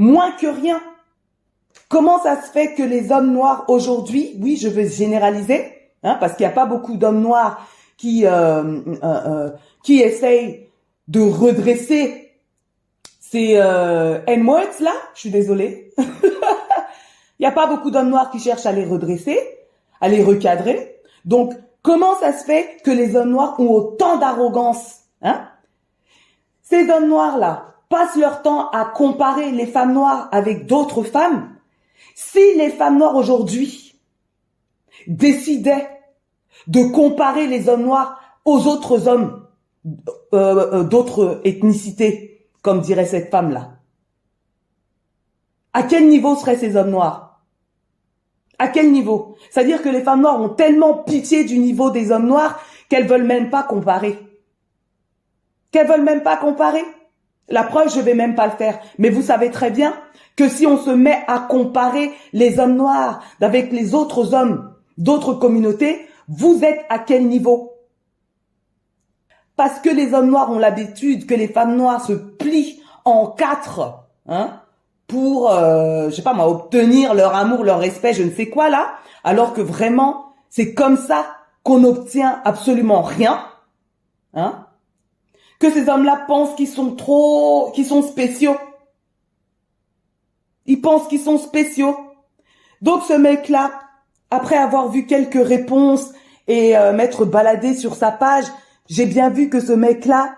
moins 0.00 0.32
que 0.32 0.46
rien. 0.46 0.80
Comment 1.88 2.22
ça 2.22 2.40
se 2.40 2.50
fait 2.50 2.74
que 2.74 2.82
les 2.82 3.12
hommes 3.12 3.32
noirs 3.32 3.64
aujourd'hui, 3.68 4.36
oui, 4.40 4.56
je 4.56 4.68
veux 4.68 4.88
généraliser, 4.88 5.72
hein, 6.02 6.16
parce 6.18 6.34
qu'il 6.34 6.46
n'y 6.46 6.52
a 6.52 6.54
pas 6.54 6.66
beaucoup 6.66 6.96
d'hommes 6.96 7.20
noirs 7.20 7.66
qui 7.96 8.26
euh, 8.26 8.30
euh, 8.32 9.02
euh, 9.02 9.50
qui 9.84 10.00
essayent 10.00 10.68
de 11.08 11.20
redresser 11.20 12.32
ces 13.20 13.56
euh, 13.56 14.20
N-words 14.26 14.80
là. 14.80 14.92
Je 15.14 15.20
suis 15.20 15.30
désolée. 15.30 15.92
Il 17.40 17.44
n'y 17.44 17.46
a 17.46 17.52
pas 17.52 17.66
beaucoup 17.66 17.90
d'hommes 17.90 18.10
noirs 18.10 18.30
qui 18.30 18.38
cherchent 18.38 18.66
à 18.66 18.72
les 18.72 18.84
redresser, 18.84 19.40
à 20.02 20.10
les 20.10 20.22
recadrer. 20.22 21.00
Donc, 21.24 21.54
comment 21.80 22.14
ça 22.20 22.34
se 22.34 22.44
fait 22.44 22.76
que 22.84 22.90
les 22.90 23.16
hommes 23.16 23.30
noirs 23.30 23.58
ont 23.58 23.70
autant 23.70 24.18
d'arrogance 24.18 25.04
hein? 25.22 25.48
Ces 26.60 26.88
hommes 26.90 27.08
noirs 27.08 27.38
là, 27.38 27.74
passent 27.88 28.16
leur 28.16 28.42
temps 28.42 28.68
à 28.68 28.84
comparer 28.84 29.52
les 29.52 29.66
femmes 29.66 29.94
noires 29.94 30.28
avec 30.32 30.66
d'autres 30.66 31.02
femmes, 31.02 31.56
si 32.14 32.56
les 32.56 32.68
femmes 32.68 32.98
noires 32.98 33.16
aujourd'hui 33.16 33.98
décidaient 35.06 35.88
de 36.66 36.84
comparer 36.92 37.46
les 37.46 37.70
hommes 37.70 37.84
noirs 37.84 38.20
aux 38.44 38.66
autres 38.66 39.08
hommes 39.08 39.46
euh, 39.86 39.94
euh, 40.34 40.84
d'autres 40.84 41.40
ethnicités, 41.44 42.46
comme 42.60 42.82
dirait 42.82 43.06
cette 43.06 43.30
femme-là, 43.30 43.70
à 45.72 45.84
quel 45.84 46.08
niveau 46.08 46.36
seraient 46.36 46.58
ces 46.58 46.76
hommes 46.76 46.90
noirs? 46.90 47.29
À 48.60 48.68
quel 48.68 48.92
niveau? 48.92 49.36
C'est-à-dire 49.48 49.80
que 49.80 49.88
les 49.88 50.02
femmes 50.02 50.20
noires 50.20 50.38
ont 50.38 50.50
tellement 50.50 50.92
pitié 50.92 51.44
du 51.44 51.58
niveau 51.58 51.90
des 51.90 52.12
hommes 52.12 52.26
noirs 52.26 52.60
qu'elles 52.90 53.06
veulent 53.06 53.24
même 53.24 53.48
pas 53.48 53.62
comparer. 53.62 54.18
Qu'elles 55.70 55.88
veulent 55.88 56.04
même 56.04 56.22
pas 56.22 56.36
comparer? 56.36 56.84
La 57.48 57.62
preuve, 57.62 57.90
je 57.90 58.00
vais 58.00 58.12
même 58.12 58.34
pas 58.34 58.44
le 58.44 58.52
faire. 58.52 58.78
Mais 58.98 59.08
vous 59.08 59.22
savez 59.22 59.50
très 59.50 59.70
bien 59.70 59.94
que 60.36 60.46
si 60.46 60.66
on 60.66 60.76
se 60.76 60.90
met 60.90 61.22
à 61.26 61.38
comparer 61.38 62.12
les 62.34 62.60
hommes 62.60 62.76
noirs 62.76 63.24
avec 63.40 63.72
les 63.72 63.94
autres 63.94 64.34
hommes 64.34 64.74
d'autres 64.98 65.32
communautés, 65.32 66.06
vous 66.28 66.62
êtes 66.62 66.84
à 66.90 66.98
quel 66.98 67.28
niveau? 67.28 67.72
Parce 69.56 69.80
que 69.80 69.88
les 69.88 70.12
hommes 70.12 70.28
noirs 70.28 70.50
ont 70.50 70.58
l'habitude 70.58 71.24
que 71.24 71.34
les 71.34 71.48
femmes 71.48 71.76
noires 71.76 72.04
se 72.04 72.12
plient 72.12 72.82
en 73.06 73.26
quatre, 73.26 74.04
hein, 74.28 74.59
pour, 75.10 75.50
euh, 75.50 76.08
je 76.08 76.14
sais 76.14 76.22
pas 76.22 76.34
moi, 76.34 76.48
obtenir 76.48 77.14
leur 77.14 77.34
amour, 77.34 77.64
leur 77.64 77.80
respect, 77.80 78.14
je 78.14 78.22
ne 78.22 78.30
sais 78.30 78.48
quoi 78.48 78.70
là, 78.70 78.94
alors 79.24 79.52
que 79.52 79.60
vraiment, 79.60 80.34
c'est 80.48 80.72
comme 80.72 80.96
ça 80.96 81.26
qu'on 81.64 81.82
obtient 81.82 82.40
absolument 82.44 83.02
rien, 83.02 83.44
hein 84.34 84.66
que 85.58 85.70
ces 85.70 85.90
hommes-là 85.90 86.24
pensent 86.26 86.54
qu'ils 86.54 86.68
sont 86.68 86.92
trop, 86.96 87.70
qu'ils 87.74 87.84
sont 87.84 88.02
spéciaux. 88.02 88.56
Ils 90.64 90.80
pensent 90.80 91.06
qu'ils 91.08 91.20
sont 91.20 91.36
spéciaux. 91.36 91.98
Donc 92.80 93.02
ce 93.02 93.12
mec-là, 93.12 93.70
après 94.30 94.56
avoir 94.56 94.88
vu 94.88 95.04
quelques 95.04 95.46
réponses 95.46 96.12
et 96.48 96.78
euh, 96.78 96.94
m'être 96.94 97.26
baladé 97.26 97.74
sur 97.74 97.94
sa 97.94 98.10
page, 98.10 98.46
j'ai 98.88 99.04
bien 99.04 99.28
vu 99.28 99.50
que 99.50 99.60
ce 99.60 99.72
mec-là, 99.72 100.34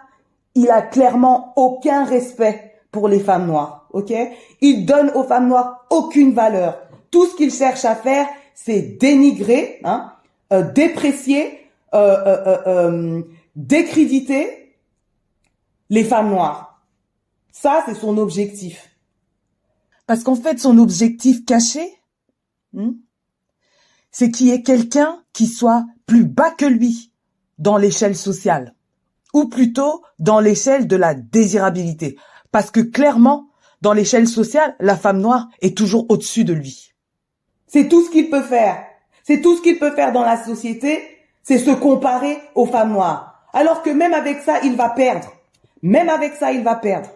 il 0.56 0.70
a 0.70 0.82
clairement 0.82 1.52
aucun 1.54 2.04
respect 2.04 2.71
pour 2.92 3.08
les 3.08 3.18
femmes 3.18 3.46
noires, 3.46 3.88
ok? 3.92 4.12
Il 4.60 4.86
donne 4.86 5.10
aux 5.14 5.24
femmes 5.24 5.48
noires 5.48 5.86
aucune 5.90 6.32
valeur. 6.32 6.78
Tout 7.10 7.26
ce 7.26 7.34
qu'il 7.34 7.52
cherche 7.52 7.84
à 7.84 7.96
faire, 7.96 8.28
c'est 8.54 8.82
dénigrer, 8.82 9.80
hein, 9.82 10.12
euh, 10.52 10.70
déprécier, 10.70 11.58
euh, 11.94 12.16
euh, 12.26 12.58
euh, 12.66 13.22
décréditer 13.56 14.76
les 15.90 16.04
femmes 16.04 16.30
noires. 16.30 16.82
Ça, 17.50 17.82
c'est 17.86 17.94
son 17.94 18.16
objectif. 18.18 18.90
Parce 20.06 20.22
qu'en 20.22 20.34
fait, 20.34 20.58
son 20.58 20.78
objectif 20.78 21.44
caché, 21.44 21.86
hmm, 22.72 22.92
c'est 24.10 24.30
qu'il 24.30 24.48
y 24.48 24.50
ait 24.50 24.62
quelqu'un 24.62 25.22
qui 25.32 25.46
soit 25.46 25.84
plus 26.06 26.24
bas 26.24 26.50
que 26.50 26.66
lui 26.66 27.12
dans 27.58 27.76
l'échelle 27.76 28.16
sociale, 28.16 28.74
ou 29.32 29.48
plutôt 29.48 30.02
dans 30.18 30.40
l'échelle 30.40 30.86
de 30.86 30.96
la 30.96 31.14
désirabilité. 31.14 32.16
Parce 32.52 32.70
que 32.70 32.80
clairement, 32.80 33.48
dans 33.80 33.92
l'échelle 33.92 34.28
sociale, 34.28 34.76
la 34.78 34.96
femme 34.96 35.20
noire 35.20 35.48
est 35.60 35.76
toujours 35.76 36.06
au-dessus 36.08 36.44
de 36.44 36.52
lui. 36.52 36.92
C'est 37.66 37.88
tout 37.88 38.04
ce 38.04 38.10
qu'il 38.10 38.30
peut 38.30 38.42
faire. 38.42 38.84
C'est 39.24 39.40
tout 39.40 39.56
ce 39.56 39.62
qu'il 39.62 39.78
peut 39.78 39.92
faire 39.92 40.12
dans 40.12 40.22
la 40.22 40.42
société, 40.42 41.02
c'est 41.42 41.58
se 41.58 41.70
comparer 41.70 42.38
aux 42.54 42.66
femmes 42.66 42.92
noires. 42.92 43.48
Alors 43.52 43.82
que 43.82 43.90
même 43.90 44.14
avec 44.14 44.40
ça, 44.42 44.60
il 44.62 44.76
va 44.76 44.90
perdre. 44.90 45.32
Même 45.82 46.08
avec 46.08 46.34
ça, 46.34 46.52
il 46.52 46.62
va 46.62 46.76
perdre. 46.76 47.10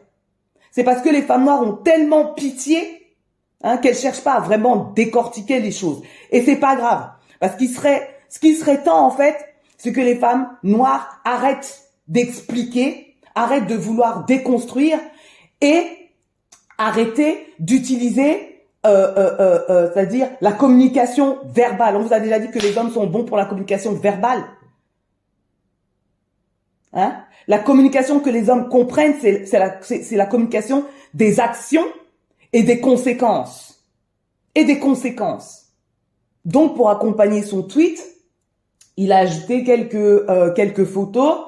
C'est 0.70 0.84
parce 0.84 1.02
que 1.02 1.08
les 1.08 1.22
femmes 1.22 1.44
noires 1.44 1.62
ont 1.62 1.72
tellement 1.72 2.34
pitié 2.34 3.16
hein, 3.62 3.76
qu'elles 3.78 3.96
cherchent 3.96 4.24
pas 4.24 4.34
à 4.34 4.40
vraiment 4.40 4.92
décortiquer 4.94 5.60
les 5.60 5.72
choses. 5.72 6.02
Et 6.30 6.44
c'est 6.44 6.56
pas 6.56 6.76
grave, 6.76 7.08
parce 7.40 7.56
qu'il 7.56 7.70
serait, 7.70 8.08
ce 8.28 8.38
qui 8.38 8.54
serait 8.54 8.82
temps 8.82 9.06
en 9.06 9.10
fait, 9.10 9.36
c'est 9.78 9.92
que 9.92 10.00
les 10.00 10.16
femmes 10.16 10.50
noires 10.62 11.20
arrêtent 11.24 11.82
d'expliquer, 12.08 13.16
arrêtent 13.34 13.66
de 13.66 13.74
vouloir 13.74 14.24
déconstruire 14.24 14.98
et 15.60 15.86
arrêter 16.78 17.54
d'utiliser, 17.58 18.64
euh, 18.84 19.14
euh, 19.16 19.36
euh, 19.40 19.60
euh, 19.70 19.90
c'est-à-dire 19.92 20.28
la 20.40 20.52
communication 20.52 21.38
verbale. 21.46 21.96
On 21.96 22.02
vous 22.02 22.12
a 22.12 22.20
déjà 22.20 22.38
dit 22.38 22.50
que 22.50 22.58
les 22.58 22.76
hommes 22.76 22.90
sont 22.90 23.06
bons 23.06 23.24
pour 23.24 23.36
la 23.36 23.46
communication 23.46 23.92
verbale. 23.92 24.44
Hein? 26.92 27.22
La 27.48 27.58
communication 27.58 28.20
que 28.20 28.30
les 28.30 28.50
hommes 28.50 28.68
comprennent, 28.68 29.16
c'est 29.20 29.50
la, 29.52 29.78
la 30.12 30.26
communication 30.26 30.84
des 31.14 31.40
actions 31.40 31.86
et 32.52 32.62
des 32.62 32.80
conséquences. 32.80 33.84
Et 34.54 34.64
des 34.64 34.78
conséquences. 34.78 35.66
Donc, 36.44 36.76
pour 36.76 36.90
accompagner 36.90 37.42
son 37.42 37.62
tweet, 37.62 38.02
il 38.96 39.12
a 39.12 39.18
ajouté 39.18 39.64
quelques 39.64 39.94
euh, 39.94 40.52
quelques 40.54 40.84
photos. 40.86 41.38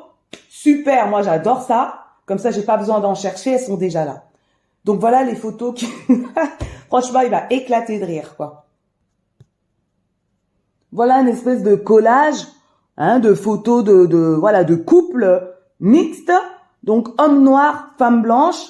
Super, 0.51 1.09
moi 1.09 1.23
j'adore 1.23 1.63
ça. 1.63 2.08
Comme 2.29 2.39
ça, 2.39 2.51
j'ai 2.51 2.63
pas 2.63 2.77
besoin 2.77 3.01
d'en 3.01 3.15
chercher, 3.15 3.53
elles 3.53 3.61
sont 3.61 3.79
déjà 3.79 4.05
là. 4.05 4.25
Donc 4.85 5.01
voilà 5.01 5.25
les 5.25 5.35
photos 5.35 5.75
qui, 5.75 5.89
franchement, 6.89 7.21
il 7.21 7.31
va 7.31 7.45
éclater 7.49 7.99
de 7.99 8.05
rire, 8.05 8.37
quoi. 8.37 8.67
Voilà 10.93 11.21
une 11.21 11.29
espèce 11.29 11.63
de 11.63 11.75
collage, 11.75 12.47
hein, 12.99 13.19
de 13.19 13.33
photos 13.33 13.83
de, 13.83 14.05
de 14.05 14.19
voilà 14.19 14.65
de 14.65 14.75
couples 14.75 15.55
mixtes, 15.81 16.33
donc 16.83 17.09
homme 17.21 17.43
noir, 17.43 17.95
femme 17.99 18.23
blanche, 18.23 18.63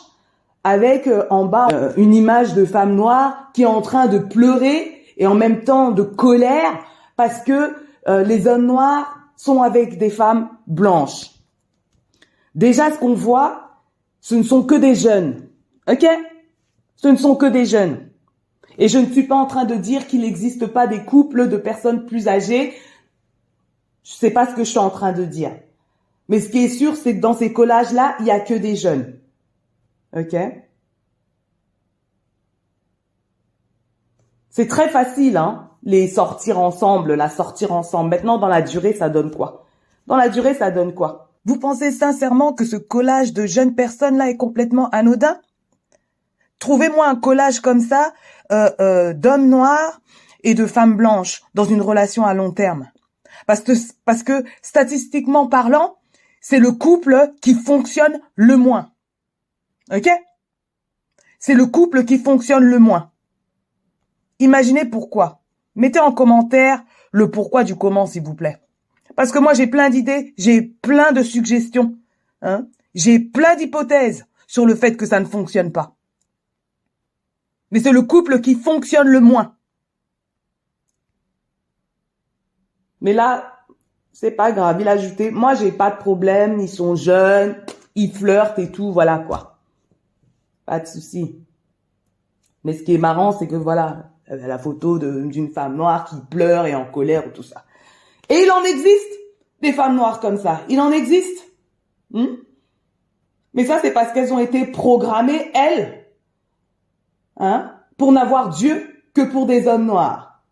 avec 0.63 1.07
euh, 1.07 1.25
en 1.31 1.45
bas 1.45 1.69
euh, 1.73 1.93
une 1.97 2.15
image 2.15 2.55
de 2.55 2.65
femme 2.65 2.95
noire 2.95 3.51
qui 3.55 3.63
est 3.63 3.67
en 3.67 3.83
train 3.83 4.07
de 4.07 4.19
pleurer 4.19 5.03
et 5.17 5.27
en 5.27 5.35
même 5.35 5.65
temps 5.65 5.91
de 5.91 6.03
colère 6.03 6.79
parce 7.17 7.43
que 7.43 7.75
euh, 8.09 8.23
les 8.23 8.47
hommes 8.47 8.67
noirs 8.67 9.19
sont 9.37 9.63
avec 9.63 9.99
des 9.99 10.11
femmes 10.11 10.49
blanches. 10.67 11.38
Déjà, 12.59 12.93
ce 12.93 12.99
qu'on 12.99 13.15
voit, 13.15 13.71
ce 14.21 14.35
ne 14.35 14.43
sont 14.43 14.65
que 14.65 14.75
des 14.75 14.97
jeunes. 14.97 15.49
OK? 15.89 16.05
Ce 16.97 17.07
ne 17.07 17.15
sont 17.15 17.37
que 17.37 17.47
des 17.47 17.65
jeunes. 17.65 18.11
Et 18.79 18.89
je 18.89 18.99
ne 18.99 19.07
suis 19.07 19.23
pas 19.23 19.37
en 19.37 19.47
train 19.47 19.65
de 19.65 19.77
dire 19.77 20.09
qu'il 20.09 20.23
n'existe 20.23 20.67
pas 20.67 20.89
des 20.89 21.05
couples 21.05 21.49
de 21.49 21.57
personnes 21.57 22.05
plus 22.05 22.27
âgées. 22.27 22.75
Je 24.03 24.13
sais 24.13 24.33
pas 24.33 24.45
ce 24.45 24.57
que 24.57 24.65
je 24.65 24.71
suis 24.71 24.79
en 24.81 24.91
train 24.91 25.13
de 25.13 25.25
dire. 25.25 25.53
Mais 26.29 26.41
ce 26.41 26.49
qui 26.49 26.65
est 26.65 26.69
sûr, 26.69 26.97
c'est 26.97 27.15
que 27.15 27.21
dans 27.21 27.33
ces 27.33 27.53
collages-là, 27.53 28.17
il 28.19 28.27
y 28.27 28.33
a 28.33 28.41
que 28.41 28.55
des 28.55 28.75
jeunes. 28.75 29.21
OK? 30.17 30.35
C'est 34.51 34.67
très 34.67 34.89
facile, 34.89 35.37
hein, 35.37 35.71
les 35.85 36.09
sortir 36.09 36.59
ensemble, 36.59 37.15
la 37.15 37.29
sortir 37.29 37.71
ensemble. 37.71 38.11
Maintenant, 38.11 38.39
dans 38.39 38.49
la 38.49 38.63
durée, 38.63 38.95
ça 38.95 39.09
donne 39.09 39.31
quoi? 39.31 39.65
Dans 40.09 40.17
la 40.17 40.29
durée, 40.29 40.55
ça 40.55 40.73
donne 40.73 40.93
quoi? 40.93 41.28
Vous 41.45 41.59
pensez 41.59 41.91
sincèrement 41.91 42.53
que 42.53 42.65
ce 42.65 42.77
collage 42.77 43.33
de 43.33 43.47
jeunes 43.47 43.75
personnes-là 43.75 44.31
est 44.31 44.37
complètement 44.37 44.89
anodin? 44.91 45.41
Trouvez-moi 46.59 47.09
un 47.09 47.17
collage 47.17 47.61
comme 47.61 47.81
ça 47.81 48.13
euh, 48.51 48.71
euh, 48.81 49.13
d'hommes 49.13 49.49
noirs 49.49 50.01
et 50.43 50.55
de 50.55 50.67
femmes 50.67 50.97
blanches 50.97 51.43
dans 51.55 51.65
une 51.65 51.81
relation 51.81 52.25
à 52.25 52.35
long 52.35 52.51
terme. 52.51 52.91
Parce 53.47 53.61
que, 53.61 53.73
parce 54.05 54.23
que 54.23 54.45
statistiquement 54.63 55.47
parlant, 55.47 55.97
c'est 56.41 56.59
le 56.59 56.73
couple 56.73 57.33
qui 57.41 57.55
fonctionne 57.55 58.21
le 58.35 58.57
moins. 58.57 58.91
Ok? 59.93 60.09
C'est 61.39 61.55
le 61.55 61.67
couple 61.67 62.05
qui 62.05 62.19
fonctionne 62.19 62.65
le 62.65 62.79
moins. 62.79 63.13
Imaginez 64.41 64.85
pourquoi. 64.85 65.41
Mettez 65.75 66.01
en 66.01 66.13
commentaire 66.13 66.83
le 67.13 67.31
pourquoi 67.31 67.65
du 67.65 67.77
comment, 67.77 68.07
s'il 68.07 68.23
vous 68.23 68.35
plaît. 68.35 68.61
Parce 69.19 69.33
que 69.33 69.41
moi, 69.41 69.53
j'ai 69.53 69.67
plein 69.67 69.91
d'idées, 69.91 70.33
j'ai 70.39 70.63
plein 70.63 71.11
de 71.11 71.25
suggestions. 71.25 71.99
Hein 72.41 72.69
j'ai 72.95 73.19
plein 73.19 73.57
d'hypothèses 73.57 74.27
sur 74.47 74.65
le 74.65 74.77
fait 74.77 74.97
que 74.97 75.07
ça 75.07 75.19
ne 75.19 75.25
fonctionne 75.25 75.73
pas. 75.73 75.97
Mais 77.73 77.81
c'est 77.81 77.91
le 77.91 78.03
couple 78.03 78.41
qui 78.41 78.55
fonctionne 78.55 79.09
le 79.09 79.19
moins. 79.19 79.57
Mais 83.01 83.13
là, 83.13 83.65
c'est 84.13 84.31
pas 84.31 84.53
grave. 84.53 84.81
Il 84.81 84.87
a 84.87 84.93
ajouté, 84.93 85.33
moi 85.33 85.55
j'ai 85.55 85.73
pas 85.73 85.91
de 85.91 85.97
problème, 85.97 86.61
ils 86.61 86.69
sont 86.69 86.95
jeunes, 86.95 87.57
ils 87.97 88.13
flirtent 88.13 88.61
et 88.61 88.71
tout, 88.71 88.93
voilà 88.93 89.19
quoi. 89.19 89.59
Pas 90.65 90.79
de 90.79 90.87
souci. 90.87 91.45
Mais 92.63 92.73
ce 92.73 92.85
qui 92.85 92.95
est 92.95 92.99
marrant, 92.99 93.33
c'est 93.33 93.49
que 93.49 93.57
voilà, 93.57 94.13
la 94.29 94.59
photo 94.59 94.97
d'une 95.01 95.51
femme 95.51 95.75
noire 95.75 96.05
qui 96.05 96.21
pleure 96.31 96.67
et 96.67 96.77
en 96.77 96.85
colère 96.85 97.27
ou 97.27 97.31
tout 97.31 97.43
ça. 97.43 97.65
Et 98.29 98.43
il 98.43 98.51
en 98.51 98.63
existe 98.63 99.19
des 99.63 99.73
femmes 99.73 99.97
noires 99.97 100.21
comme 100.21 100.39
ça. 100.39 100.61
Il 100.69 100.81
en 100.81 100.91
existe. 100.91 101.47
Hmm? 102.11 102.37
Mais 103.55 103.65
ça, 103.65 103.79
c'est 103.81 103.93
parce 103.93 104.13
qu'elles 104.13 104.33
ont 104.33 104.39
été 104.39 104.67
programmées, 104.67 105.51
elles, 105.55 106.07
hein, 107.39 107.73
pour 107.97 108.13
n'avoir 108.13 108.51
Dieu 108.51 109.03
que 109.15 109.23
pour 109.23 109.47
des 109.47 109.67
hommes 109.67 109.87
noirs. 109.87 110.43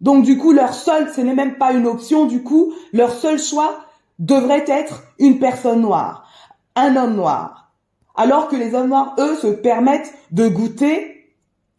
Donc 0.00 0.24
du 0.24 0.38
coup, 0.38 0.52
leur 0.52 0.74
seul, 0.74 1.10
ce 1.10 1.20
n'est 1.20 1.34
même 1.34 1.56
pas 1.56 1.72
une 1.72 1.86
option, 1.86 2.26
du 2.26 2.42
coup, 2.42 2.74
leur 2.92 3.12
seul 3.12 3.38
choix 3.38 3.84
devrait 4.18 4.64
être 4.66 5.02
une 5.18 5.38
personne 5.38 5.80
noire, 5.80 6.28
un 6.74 6.96
homme 6.96 7.16
noir. 7.16 7.72
Alors 8.14 8.48
que 8.48 8.56
les 8.56 8.74
hommes 8.74 8.88
noirs, 8.88 9.14
eux, 9.18 9.36
se 9.36 9.46
permettent 9.46 10.12
de 10.30 10.48
goûter, 10.48 11.34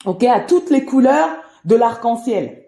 ok, 0.05 0.23
à 0.23 0.39
toutes 0.39 0.69
les 0.69 0.85
couleurs 0.85 1.29
de 1.65 1.75
l'arc-en-ciel. 1.75 2.60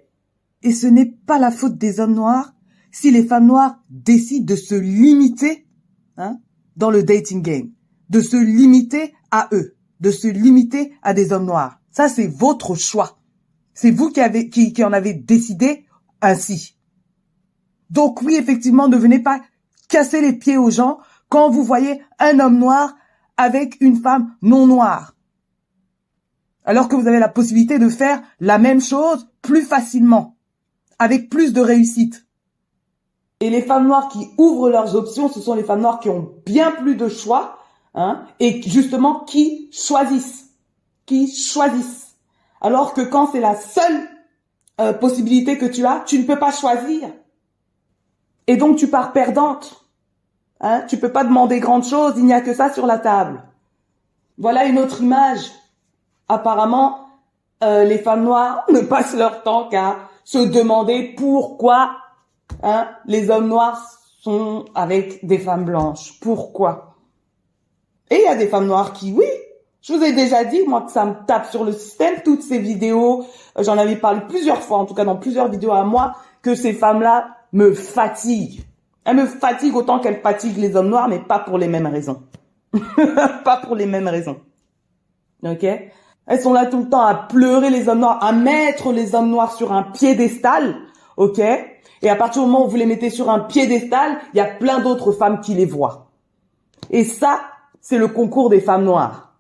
Et 0.64 0.74
ce 0.74 0.88
n'est 0.88 1.14
pas 1.26 1.40
la 1.40 1.52
faute 1.52 1.78
des 1.78 2.00
hommes 2.00 2.16
noirs 2.16 2.54
si 2.92 3.12
les 3.12 3.26
femmes 3.26 3.48
noires 3.48 3.80
décident 3.90 4.46
de 4.46 4.56
se 4.56 4.76
limiter 4.76 5.68
hein, 6.18 6.40
dans 6.76 6.92
le 6.92 7.04
dating 7.04 7.42
game, 7.42 7.72
de 8.10 8.22
se 8.22 8.38
limiter 8.38 9.14
à 9.32 9.50
eux, 9.52 9.76
de 10.00 10.12
se 10.12 10.28
limiter 10.28 10.94
à 11.02 11.14
des 11.14 11.34
hommes 11.34 11.46
noirs. 11.46 11.80
Ça, 11.92 12.08
c'est 12.08 12.28
votre 12.28 12.76
choix. 12.76 13.20
C'est 13.74 13.92
vous 13.92 14.10
qui, 14.10 14.22
avez, 14.22 14.50
qui, 14.50 14.74
qui 14.74 14.84
en 14.84 14.94
avez 14.94 15.14
décidé 15.14 15.86
ainsi. 16.22 16.78
Donc 17.90 18.22
oui, 18.22 18.36
effectivement, 18.36 18.88
ne 18.88 18.98
venez 18.98 19.20
pas 19.20 19.42
casser 19.90 20.22
les 20.22 20.34
pieds 20.34 20.58
aux 20.58 20.72
gens 20.72 21.00
quand 21.30 21.50
vous 21.50 21.64
voyez 21.64 22.02
un 22.20 22.40
homme 22.40 22.58
noir 22.58 22.96
avec 23.38 23.78
une 23.82 23.98
femme 23.98 24.36
non 24.42 24.68
noire. 24.68 25.16
Alors 26.66 26.88
que 26.88 26.96
vous 26.96 27.08
avez 27.08 27.20
la 27.20 27.30
possibilité 27.30 27.80
de 27.80 27.90
faire 27.90 28.22
la 28.40 28.58
même 28.58 28.82
chose 28.82 29.30
plus 29.42 29.64
facilement, 29.64 30.33
avec 31.00 31.30
plus 31.30 31.54
de 31.54 31.62
réussite. 31.62 32.26
Et 33.40 33.50
les 33.50 33.62
femmes 33.62 33.88
noires 33.88 34.08
qui 34.10 34.30
ouvrent 34.38 34.70
leurs 34.70 34.96
options, 34.96 35.30
ce 35.30 35.42
sont 35.42 35.54
les 35.54 35.64
femmes 35.64 35.82
noires 35.82 36.00
qui 36.00 36.10
ont 36.10 36.32
bien 36.46 36.72
plus 36.72 36.96
de 36.96 37.10
choix, 37.10 37.58
hein, 37.94 38.24
et 38.40 38.62
justement 38.62 39.22
qui 39.22 39.70
choisissent, 39.72 40.50
qui 41.06 41.34
choisissent. 41.34 42.16
Alors 42.62 42.94
que 42.94 43.02
quand 43.02 43.32
c'est 43.32 43.42
la 43.42 43.56
seule 43.56 44.08
euh, 44.80 44.94
possibilité 44.94 45.58
que 45.58 45.66
tu 45.66 45.86
as, 45.86 46.04
tu 46.06 46.18
ne 46.18 46.24
peux 46.24 46.40
pas 46.40 46.52
choisir. 46.52 47.10
Et 48.48 48.56
donc 48.56 48.78
tu 48.78 48.88
pars 48.88 49.12
perdante. 49.12 49.86
Hein, 50.62 50.86
tu 50.88 50.98
peux 50.98 51.12
pas 51.12 51.26
demander 51.26 51.60
grande 51.60 51.84
chose, 51.84 52.14
il 52.16 52.26
n'y 52.26 52.34
a 52.34 52.40
que 52.40 52.54
ça 52.54 52.72
sur 52.72 52.86
la 52.86 52.98
table. 52.98 53.44
Voilà 54.38 54.66
une 54.66 54.80
autre 54.80 55.02
image. 55.02 55.52
Apparemment, 56.30 57.10
euh, 57.64 57.84
les 57.84 57.98
femmes 57.98 58.24
noires 58.24 58.66
ne 58.72 58.80
passent 58.80 59.16
leur 59.16 59.44
temps 59.44 59.68
qu'à 59.68 59.98
se 60.24 60.38
demander 60.38 61.14
pourquoi 61.18 61.98
hein, 62.62 62.90
les 63.06 63.30
hommes 63.30 63.48
noirs 63.48 63.82
sont 64.22 64.66
avec 64.74 65.26
des 65.26 65.38
femmes 65.38 65.66
blanches. 65.66 66.20
Pourquoi? 66.22 66.96
Et 68.10 68.16
il 68.16 68.24
y 68.24 68.28
a 68.28 68.36
des 68.36 68.48
femmes 68.48 68.68
noires 68.68 68.94
qui, 68.94 69.12
oui, 69.12 69.26
je 69.82 69.94
vous 69.94 70.04
ai 70.04 70.14
déjà 70.14 70.46
dit, 70.46 70.62
moi, 70.66 70.84
que 70.84 70.92
ça 70.92 71.06
me 71.06 71.26
tape 71.26 71.52
sur 71.52 71.66
le 71.66 71.74
système, 71.74 72.22
toutes 72.24 72.42
ces 72.42 72.58
vidéos, 72.58 73.26
euh, 73.58 73.64
j'en 73.64 73.78
avais 73.78 73.98
parlé 73.98 74.22
plusieurs 74.30 74.62
fois, 74.62 74.78
en 74.78 74.86
tout 74.86 74.94
cas 74.94 75.04
dans 75.04 75.18
plusieurs 75.18 75.50
vidéos 75.50 75.74
à 75.74 75.84
moi, 75.84 76.16
que 76.42 76.56
ces 76.56 76.74
femmes-là 76.74 77.36
me 77.52 77.74
fatiguent. 77.74 78.64
Elles 79.04 79.18
me 79.18 79.26
fatiguent 79.26 79.76
autant 79.76 80.00
qu'elles 80.00 80.22
fatiguent 80.22 80.58
les 80.58 80.76
hommes 80.78 80.88
noirs, 80.88 81.10
mais 81.10 81.20
pas 81.20 81.40
pour 81.40 81.58
les 81.58 81.68
mêmes 81.68 81.88
raisons. 81.88 82.24
pas 83.44 83.58
pour 83.58 83.76
les 83.76 83.86
mêmes 83.86 84.08
raisons. 84.08 84.40
Ok? 85.44 85.66
Elles 86.26 86.42
sont 86.42 86.54
là 86.54 86.66
tout 86.66 86.80
le 86.80 86.90
temps 86.90 87.06
à 87.06 87.16
pleurer 87.16 87.70
les 87.70 87.90
hommes 87.90 88.00
noirs, 88.00 88.24
à 88.24 88.32
mettre 88.32 88.92
les 88.92 89.14
hommes 89.16 89.30
noirs 89.30 89.54
sur 89.54 89.74
un 89.74 89.84
piédestal. 89.84 90.76
Ok? 91.18 91.40
Et 91.40 92.10
à 92.10 92.16
partir 92.16 92.44
du 92.44 92.50
moment 92.50 92.66
où 92.66 92.70
vous 92.70 92.76
les 92.76 92.86
mettez 92.86 93.10
sur 93.10 93.30
un 93.30 93.40
piédestal, 93.40 94.18
il 94.34 94.38
y 94.38 94.42
a 94.42 94.46
plein 94.46 94.80
d'autres 94.80 95.12
femmes 95.12 95.42
qui 95.42 95.54
les 95.54 95.66
voient. 95.66 96.12
Et 96.90 97.04
ça, 97.04 97.42
c'est 97.82 97.98
le 97.98 98.08
concours 98.08 98.50
des 98.50 98.62
femmes 98.62 98.84
noires. 98.84 99.34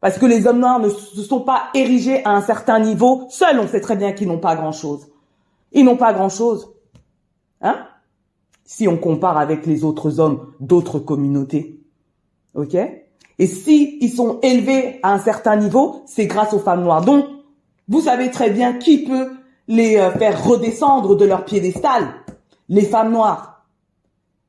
Parce 0.00 0.18
que 0.18 0.26
les 0.26 0.46
hommes 0.46 0.60
noirs 0.60 0.80
ne 0.80 0.88
se 0.88 1.22
sont 1.22 1.40
pas 1.40 1.64
érigés 1.74 2.24
à 2.24 2.30
un 2.30 2.40
certain 2.40 2.80
niveau. 2.80 3.26
Seuls, 3.28 3.58
on 3.60 3.68
sait 3.68 3.80
très 3.80 3.96
bien 3.96 4.12
qu'ils 4.12 4.28
n'ont 4.28 4.38
pas 4.38 4.56
grand-chose. 4.56 5.08
Ils 5.72 5.84
n'ont 5.84 5.96
pas 5.96 6.12
grand-chose. 6.12 6.72
Hein? 7.60 7.86
Si 8.64 8.88
on 8.88 8.96
compare 8.96 9.36
avec 9.36 9.66
les 9.66 9.84
autres 9.84 10.20
hommes 10.20 10.52
d'autres 10.58 10.98
communautés. 10.98 11.80
OK? 12.54 12.76
Et 13.40 13.46
si 13.46 13.96
ils 14.02 14.12
sont 14.12 14.38
élevés 14.42 15.00
à 15.02 15.14
un 15.14 15.18
certain 15.18 15.56
niveau, 15.56 16.02
c'est 16.04 16.26
grâce 16.26 16.52
aux 16.52 16.58
femmes 16.58 16.82
noires. 16.84 17.00
Donc, 17.00 17.24
vous 17.88 18.02
savez 18.02 18.30
très 18.30 18.50
bien 18.50 18.74
qui 18.74 18.98
peut 18.98 19.30
les 19.66 19.96
euh, 19.96 20.10
faire 20.10 20.44
redescendre 20.44 21.16
de 21.16 21.24
leur 21.24 21.46
piédestal. 21.46 22.06
Les 22.68 22.84
femmes 22.84 23.12
noires. 23.12 23.64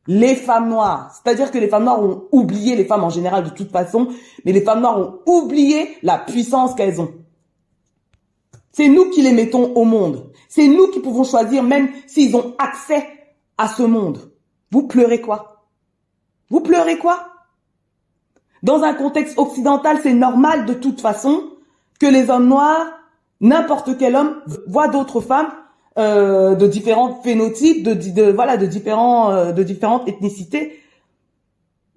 Les 0.08 0.36
femmes 0.36 0.68
noires. 0.68 1.10
C'est-à-dire 1.14 1.52
que 1.52 1.58
les 1.58 1.70
femmes 1.70 1.86
noires 1.86 2.04
ont 2.04 2.26
oublié 2.34 2.76
les 2.76 2.84
femmes 2.84 3.06
en 3.06 3.10
général 3.10 3.46
de 3.46 3.50
toute 3.52 3.72
façon, 3.72 4.10
mais 4.44 4.52
les 4.52 4.62
femmes 4.62 4.82
noires 4.82 5.00
ont 5.00 5.20
oublié 5.26 5.96
la 6.04 6.18
puissance 6.18 6.76
qu'elles 6.76 7.00
ont. 7.00 7.14
C'est 8.74 8.90
nous 8.90 9.10
qui 9.10 9.22
les 9.22 9.32
mettons 9.32 9.72
au 9.74 9.86
monde. 9.86 10.34
C'est 10.50 10.68
nous 10.68 10.90
qui 10.90 11.00
pouvons 11.00 11.24
choisir 11.24 11.64
même 11.64 11.88
s'ils 12.08 12.36
ont 12.36 12.56
accès 12.60 13.08
à 13.58 13.70
ce 13.70 13.84
monde. 13.84 14.34
Vous 14.70 14.86
pleurez 14.86 15.22
quoi? 15.22 15.64
Vous 16.50 16.60
pleurez 16.60 16.98
quoi? 16.98 17.31
Dans 18.64 18.84
un 18.84 18.94
contexte 18.94 19.38
occidental, 19.38 19.98
c'est 20.04 20.14
normal 20.14 20.66
de 20.66 20.74
toute 20.74 21.02
façon 21.02 21.44
que 22.00 22.06
les 22.06 22.30
hommes 22.30 22.48
noirs, 22.48 22.86
n'importe 23.40 23.98
quel 23.98 24.16
homme, 24.16 24.36
voient 24.68 24.88
d'autres 24.88 25.22
femmes 25.22 25.50
euh, 25.98 26.56
de 26.56 26.68
différents 26.68 27.22
phénotypes, 27.22 27.84
de, 27.84 28.32
voilà, 28.32 28.58
de 28.58 28.66
différents, 28.66 29.32
euh, 29.32 29.52
de 29.52 29.64
différentes 29.64 30.08
ethnicités. 30.08 30.80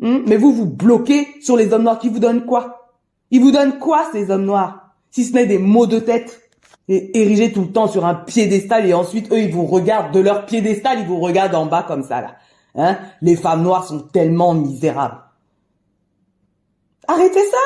Hmm? 0.00 0.21
Mais 0.26 0.37
vous 0.37 0.52
vous 0.52 0.66
bloquez 0.66 1.28
sur 1.40 1.56
les 1.56 1.73
hommes 1.73 1.85
noirs 1.85 1.99
qui 1.99 2.09
vous 2.09 2.18
donnent 2.18 2.44
quoi? 2.44 2.92
Ils 3.30 3.40
vous 3.40 3.50
donnent 3.50 3.78
quoi 3.78 4.06
ces 4.12 4.30
hommes 4.30 4.44
noirs? 4.44 4.94
Si 5.11 5.25
ce 5.25 5.35
n'est 5.35 5.47
des 5.47 5.59
mots 5.59 5.87
de 5.87 5.99
tête 5.99 6.40
et 6.88 7.21
érigés 7.21 7.52
tout 7.52 7.62
le 7.62 7.73
temps 7.73 7.88
sur 7.88 8.04
un 8.04 8.14
piédestal 8.14 8.87
et 8.87 8.94
ensuite 8.94 9.33
eux 9.33 9.38
ils 9.38 9.52
vous 9.52 9.66
regardent 9.66 10.12
de 10.12 10.21
leur 10.21 10.44
piédestal, 10.44 10.99
ils 11.00 11.06
vous 11.06 11.21
regardent 11.21 11.54
en 11.54 11.66
bas 11.66 11.83
comme 11.83 12.02
ça 12.02 12.21
là. 12.21 12.35
Hein? 12.75 12.99
Les 13.23 13.37
femmes 13.37 13.62
noires 13.62 13.87
sont 13.87 14.00
tellement 14.00 14.54
misérables. 14.54 15.24
Arrêtez 17.08 17.44
ça. 17.50 17.58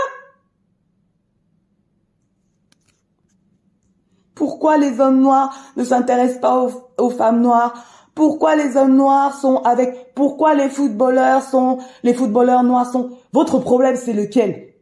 Pourquoi 4.34 4.76
les 4.76 5.00
hommes 5.00 5.20
noirs 5.20 5.52
ne 5.76 5.82
s'intéressent 5.82 6.40
pas 6.40 6.66
aux, 6.96 7.10
femmes 7.10 7.40
noires? 7.40 7.74
Pourquoi 8.14 8.54
les 8.54 8.76
hommes 8.76 8.94
noirs 8.94 9.34
sont 9.34 9.58
avec 9.62 10.14
Pourquoi 10.14 10.54
les 10.54 10.68
footballeurs 10.68 11.42
sont 11.42 11.78
les 12.04 12.14
footballeurs 12.14 12.62
noirs 12.62 12.90
sont? 12.90 13.10
Votre 13.32 13.58
problème 13.58 13.96
c'est 13.96 14.12
lequel? 14.12 14.74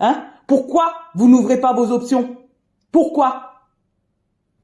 Hein? 0.00 0.24
Pourquoi 0.46 0.92
vous 1.14 1.28
n'ouvrez 1.28 1.60
pas 1.60 1.74
vos 1.74 1.90
options? 1.92 2.36
Pourquoi? 2.92 3.54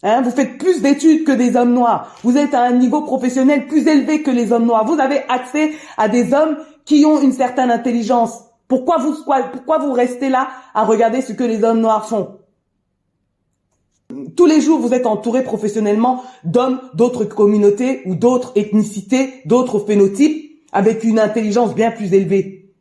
Hein, 0.02 0.22
vous 0.22 0.30
faites 0.30 0.56
plus 0.56 0.80
d'études 0.80 1.24
que 1.24 1.32
des 1.32 1.56
hommes 1.56 1.74
noirs. 1.74 2.16
Vous 2.22 2.38
êtes 2.38 2.54
à 2.54 2.62
un 2.62 2.72
niveau 2.72 3.02
professionnel 3.02 3.66
plus 3.66 3.86
élevé 3.86 4.22
que 4.22 4.30
les 4.30 4.52
hommes 4.52 4.64
noirs. 4.64 4.86
Vous 4.86 4.98
avez 4.98 5.22
accès 5.28 5.72
à 5.98 6.08
des 6.08 6.32
hommes 6.32 6.56
qui 6.86 7.04
ont 7.04 7.20
une 7.20 7.32
certaine 7.32 7.70
intelligence. 7.70 8.44
Pourquoi 8.70 8.98
vous, 8.98 9.16
pourquoi 9.52 9.78
vous 9.78 9.92
restez 9.92 10.28
là 10.28 10.48
à 10.74 10.84
regarder 10.84 11.22
ce 11.22 11.32
que 11.32 11.42
les 11.42 11.64
hommes 11.64 11.80
noirs 11.80 12.08
font? 12.08 12.38
Tous 14.36 14.46
les 14.46 14.60
jours, 14.60 14.78
vous 14.78 14.94
êtes 14.94 15.06
entouré 15.06 15.42
professionnellement 15.42 16.22
d'hommes 16.44 16.80
d'autres 16.94 17.24
communautés 17.24 18.02
ou 18.06 18.14
d'autres 18.14 18.52
ethnicités, 18.54 19.42
d'autres 19.44 19.80
phénotypes, 19.80 20.62
avec 20.70 21.02
une 21.02 21.18
intelligence 21.18 21.74
bien 21.74 21.90
plus 21.90 22.14
élevée. 22.14 22.72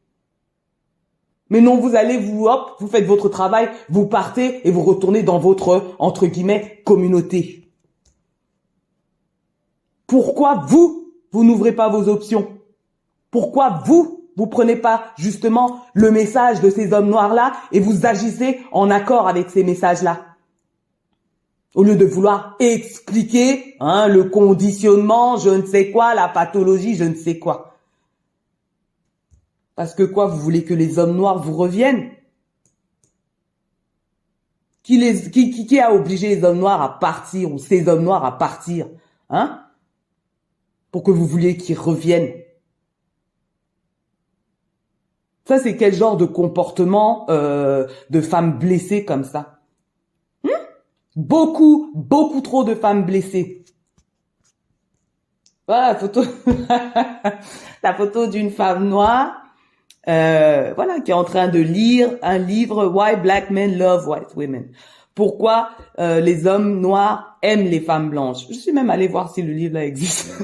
Mais 1.49 1.59
non, 1.59 1.77
vous 1.77 1.95
allez, 1.95 2.19
vous, 2.19 2.45
hop, 2.45 2.75
vous 2.79 2.87
faites 2.87 3.07
votre 3.07 3.27
travail, 3.27 3.71
vous 3.89 4.05
partez 4.05 4.67
et 4.67 4.69
vous 4.69 4.83
retournez 4.83 5.23
dans 5.23 5.39
votre, 5.39 5.95
entre 5.97 6.27
guillemets, 6.27 6.83
communauté. 6.85 7.67
Pourquoi 10.05 10.65
vous, 10.67 11.15
vous 11.31 11.43
n'ouvrez 11.43 11.71
pas 11.71 11.89
vos 11.89 12.09
options? 12.09 12.59
Pourquoi 13.31 13.81
vous, 13.87 14.18
vous 14.39 14.47
prenez 14.47 14.77
pas 14.77 15.11
justement 15.17 15.81
le 15.93 16.11
message 16.11 16.61
de 16.61 16.69
ces 16.69 16.93
hommes 16.93 17.09
noirs-là 17.09 17.51
et 17.73 17.81
vous 17.81 18.05
agissez 18.05 18.61
en 18.71 18.89
accord 18.89 19.27
avec 19.27 19.49
ces 19.49 19.65
messages-là. 19.65 20.27
Au 21.75 21.83
lieu 21.83 21.97
de 21.97 22.05
vouloir 22.05 22.55
expliquer 22.59 23.75
hein, 23.81 24.07
le 24.07 24.23
conditionnement, 24.23 25.35
je 25.35 25.49
ne 25.49 25.65
sais 25.65 25.91
quoi, 25.91 26.15
la 26.15 26.29
pathologie, 26.29 26.95
je 26.95 27.03
ne 27.03 27.15
sais 27.15 27.37
quoi. 27.37 27.75
Parce 29.75 29.93
que 29.93 30.03
quoi, 30.03 30.27
vous 30.27 30.39
voulez 30.39 30.63
que 30.63 30.73
les 30.73 30.99
hommes 30.99 31.17
noirs 31.17 31.39
vous 31.39 31.57
reviennent? 31.57 32.09
Qui, 34.83 35.65
qui 35.67 35.79
a 35.81 35.93
obligé 35.93 36.33
les 36.33 36.45
hommes 36.45 36.59
noirs 36.59 36.81
à 36.81 36.97
partir 36.97 37.51
ou 37.51 37.59
ces 37.59 37.89
hommes 37.89 38.03
noirs 38.03 38.23
à 38.23 38.37
partir 38.37 38.87
Hein? 39.29 39.65
Pour 40.91 41.03
que 41.03 41.11
vous 41.11 41.27
vouliez 41.27 41.57
qu'ils 41.57 41.77
reviennent 41.77 42.31
ça, 45.49 45.57
c'est 45.57 45.75
quel 45.75 45.95
genre 45.95 46.15
de 46.15 46.25
comportement 46.25 47.25
euh, 47.31 47.87
de 48.11 48.21
femmes 48.21 48.59
blessées 48.59 49.03
comme 49.03 49.23
ça? 49.23 49.61
Hmm? 50.43 50.49
Beaucoup, 51.15 51.91
beaucoup 51.95 52.41
trop 52.41 52.63
de 52.63 52.75
femmes 52.75 53.03
blessées. 53.03 53.65
Voilà 55.67 55.93
la 55.93 55.95
photo, 55.95 56.21
la 57.83 57.93
photo 57.95 58.27
d'une 58.27 58.51
femme 58.51 58.87
noire, 58.89 59.41
euh, 60.07 60.71
voilà, 60.75 60.99
qui 60.99 61.09
est 61.09 61.15
en 61.15 61.23
train 61.23 61.47
de 61.47 61.57
lire 61.59 62.11
un 62.21 62.37
livre 62.37 62.85
Why 62.85 63.15
Black 63.15 63.49
Men 63.49 63.75
Love 63.75 64.07
White 64.07 64.35
Women. 64.35 64.69
Pourquoi 65.15 65.71
euh, 65.97 66.19
les 66.19 66.45
hommes 66.45 66.79
noirs 66.79 67.39
aiment 67.41 67.65
les 67.65 67.81
femmes 67.81 68.11
blanches? 68.11 68.45
Je 68.49 68.53
suis 68.53 68.71
même 68.71 68.91
allée 68.91 69.07
voir 69.07 69.33
si 69.33 69.41
le 69.41 69.51
livre 69.51 69.73
là 69.73 69.83
existe. 69.83 70.31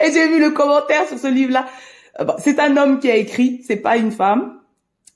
Et 0.00 0.12
j'ai 0.12 0.28
vu 0.28 0.38
le 0.38 0.50
commentaire 0.50 1.08
sur 1.08 1.18
ce 1.18 1.26
livre-là. 1.26 1.66
Euh, 2.20 2.26
c'est 2.38 2.58
un 2.60 2.76
homme 2.76 2.98
qui 3.00 3.10
a 3.10 3.16
écrit, 3.16 3.62
c'est 3.66 3.76
pas 3.76 3.96
une 3.96 4.10
femme. 4.10 4.60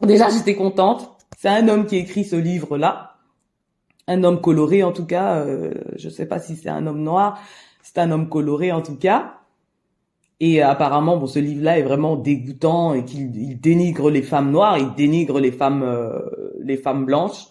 Déjà, 0.01 0.29
j'étais 0.31 0.55
contente. 0.55 1.11
C'est 1.39 1.49
un 1.49 1.69
homme 1.69 1.87
qui 1.87 1.97
écrit 1.97 2.25
ce 2.25 2.37
livre-là. 2.37 3.17
Un 4.09 4.25
homme 4.25 4.41
coloré, 4.41 4.83
en 4.83 4.93
tout 4.93 5.07
cas. 5.07 5.37
Euh, 5.37 5.73
je 5.97 6.09
sais 6.09 6.27
pas 6.27 6.39
si 6.39 6.57
c'est 6.57 6.69
un 6.69 6.87
homme 6.87 7.03
noir. 7.03 7.41
C'est 7.83 7.99
un 7.99 8.11
homme 8.11 8.29
coloré, 8.29 8.73
en 8.73 8.83
tout 8.83 8.97
cas. 8.97 9.35
Et 10.45 10.61
apparemment, 10.61 11.19
bon, 11.19 11.29
ce 11.29 11.39
livre-là 11.39 11.79
est 11.79 11.83
vraiment 11.83 12.17
dégoûtant 12.17 12.95
et 12.95 13.05
qu'il 13.05 13.61
dénigre 13.61 14.11
les 14.11 14.23
femmes 14.23 14.51
noires, 14.51 14.77
il 14.77 14.93
dénigre 14.95 15.39
les 15.39 15.53
femmes, 15.53 15.85
euh, 15.85 16.19
les 16.59 16.77
femmes 16.77 17.05
blanches. 17.05 17.47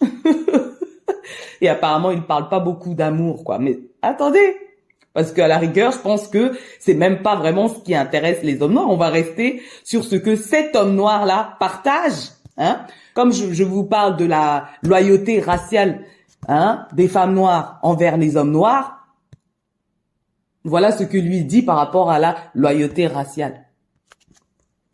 et 1.62 1.70
apparemment, 1.70 2.10
il 2.10 2.20
parle 2.20 2.50
pas 2.50 2.60
beaucoup 2.60 2.92
d'amour, 2.92 3.44
quoi. 3.44 3.58
Mais 3.58 3.78
attendez, 4.02 4.56
parce 5.14 5.32
qu'à 5.32 5.46
la 5.46 5.58
rigueur, 5.58 5.92
je 5.92 5.98
pense 5.98 6.28
que 6.28 6.52
c'est 6.80 6.94
même 6.94 7.22
pas 7.22 7.36
vraiment 7.36 7.68
ce 7.68 7.78
qui 7.80 7.94
intéresse 7.94 8.42
les 8.42 8.62
hommes 8.62 8.72
noirs. 8.72 8.90
On 8.90 8.96
va 8.96 9.10
rester 9.10 9.62
sur 9.84 10.04
ce 10.04 10.16
que 10.16 10.36
cet 10.36 10.74
homme 10.74 10.94
noir-là 10.94 11.56
partage. 11.60 12.30
Hein 12.56 12.86
Comme 13.14 13.32
je, 13.32 13.64
vous 13.64 13.84
parle 13.84 14.16
de 14.16 14.24
la 14.24 14.68
loyauté 14.82 15.40
raciale 15.40 16.04
hein, 16.48 16.86
des 16.92 17.08
femmes 17.08 17.34
noires 17.34 17.78
envers 17.82 18.16
les 18.16 18.36
hommes 18.36 18.52
noirs, 18.52 19.06
voilà 20.64 20.92
ce 20.92 21.04
que 21.04 21.18
lui 21.18 21.44
dit 21.44 21.62
par 21.62 21.76
rapport 21.76 22.10
à 22.10 22.18
la 22.18 22.36
loyauté 22.54 23.06
raciale. 23.06 23.66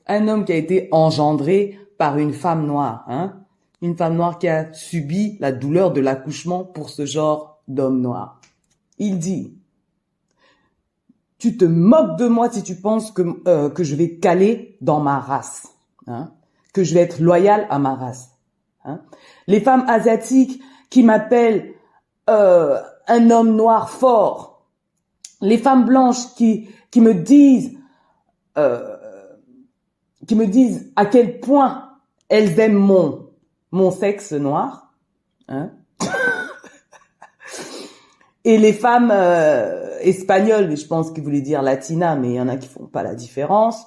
Un 0.07 0.27
homme 0.27 0.45
qui 0.45 0.53
a 0.53 0.57
été 0.57 0.89
engendré 0.93 1.79
par 1.99 2.17
une 2.17 2.33
femme 2.33 2.65
noire, 2.65 3.05
hein, 3.09 3.35
une 3.83 3.97
femme 3.97 4.17
noire 4.17 4.39
qui 4.39 4.49
a 4.49 4.73
subi 4.73 5.37
la 5.41 5.53
douleur 5.53 5.93
de 5.93 6.01
l'accouchement 6.01 6.65
pour 6.65 6.89
ce 6.89 7.05
genre 7.05 7.61
d'homme 7.69 8.01
noir. 8.01 8.41
Il 8.99 9.19
dit, 9.19 9.58
tu 11.39 11.57
te 11.57 11.65
moques 11.65 12.19
de 12.19 12.27
moi 12.27 12.51
si 12.51 12.63
tu 12.63 12.75
penses 12.75 13.13
que, 13.13 13.23
euh, 13.49 13.71
que 13.71 13.85
je 13.85 13.95
vais 13.95 14.17
caler 14.17 14.77
dans 14.81 15.01
ma 15.01 15.19
race, 15.21 15.69
hein, 16.07 16.33
que 16.75 16.83
je 16.83 16.95
vais 16.95 17.01
être 17.01 17.21
loyal 17.21 17.67
à 17.71 17.79
ma 17.79 17.95
race. 17.95 18.31
Hein. 18.85 19.01
Les 19.47 19.61
femmes 19.61 19.85
asiatiques 19.89 20.61
qui 20.91 21.03
m'appellent 21.03 21.75
euh, 22.29 22.81
un 23.07 23.31
homme 23.31 23.55
noir 23.55 23.89
fort, 23.91 24.67
les 25.41 25.59
femmes 25.59 25.85
blanches 25.85 26.35
qui 26.35 26.69
qui 26.91 27.01
me 27.01 27.15
disent 27.15 27.79
euh, 28.57 28.97
qui 30.27 30.35
me 30.35 30.47
disent 30.47 30.93
à 30.97 31.07
quel 31.07 31.39
point 31.39 31.91
elles 32.29 32.59
aiment 32.59 32.75
mon 32.75 33.31
mon 33.71 33.91
sexe 33.91 34.33
noir, 34.33 34.93
hein 35.49 35.71
et 38.45 38.59
les 38.59 38.73
femmes 38.73 39.13
euh, 39.99 40.03
espagnoles, 40.03 40.77
je 40.77 40.87
pense 40.87 41.11
qu'ils 41.11 41.23
voulaient 41.23 41.41
dire 41.41 41.63
latina, 41.63 42.15
mais 42.17 42.31
il 42.31 42.35
y 42.35 42.41
en 42.41 42.49
a 42.49 42.57
qui 42.57 42.69
font 42.69 42.87
pas 42.87 43.03
la 43.03 43.15
différence. 43.15 43.87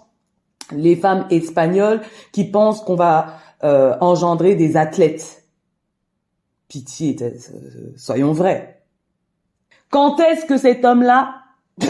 Les 0.71 0.95
femmes 0.95 1.28
espagnoles 1.30 2.02
qui 2.32 2.45
pensent 2.45 2.82
qu'on 2.82 2.95
va 2.95 3.38
euh, 3.63 3.95
engendrer 4.02 4.56
des 4.56 4.78
athlètes. 4.78 5.43
Pitié, 6.67 7.17
soyons 7.97 8.32
vrais. 8.32 8.82
Quand 9.89 10.19
est-ce 10.21 10.45
que 10.45 10.58
cet 10.58 10.86
homme-là 10.86 11.36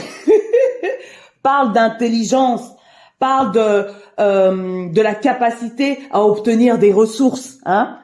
parle 1.44 1.74
d'intelligence, 1.74 2.72
parle 3.20 3.52
de 3.52 3.86
euh, 4.20 4.90
de 4.90 5.02
la 5.02 5.16
capacité 5.16 6.00
à 6.12 6.24
obtenir 6.24 6.78
des 6.78 6.92
ressources, 6.92 7.60
hein? 7.66 8.00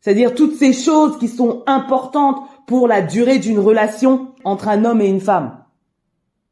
C'est-à-dire 0.00 0.34
toutes 0.34 0.56
ces 0.56 0.72
choses 0.72 1.18
qui 1.18 1.28
sont 1.28 1.64
importantes 1.66 2.38
pour 2.66 2.86
la 2.86 3.02
durée 3.02 3.38
d'une 3.38 3.58
relation? 3.58 4.28
Entre 4.48 4.68
un 4.68 4.84
homme 4.84 5.00
et 5.00 5.08
une 5.08 5.20
femme. 5.20 5.64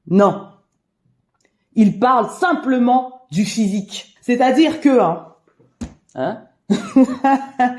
Non. 0.08 0.48
Il 1.74 1.98
parle 1.98 2.30
simplement 2.30 3.22
du 3.30 3.44
physique. 3.44 4.16
C'est-à-dire 4.22 4.80
que, 4.80 5.00
hein, 5.00 5.26
hein 6.14 6.42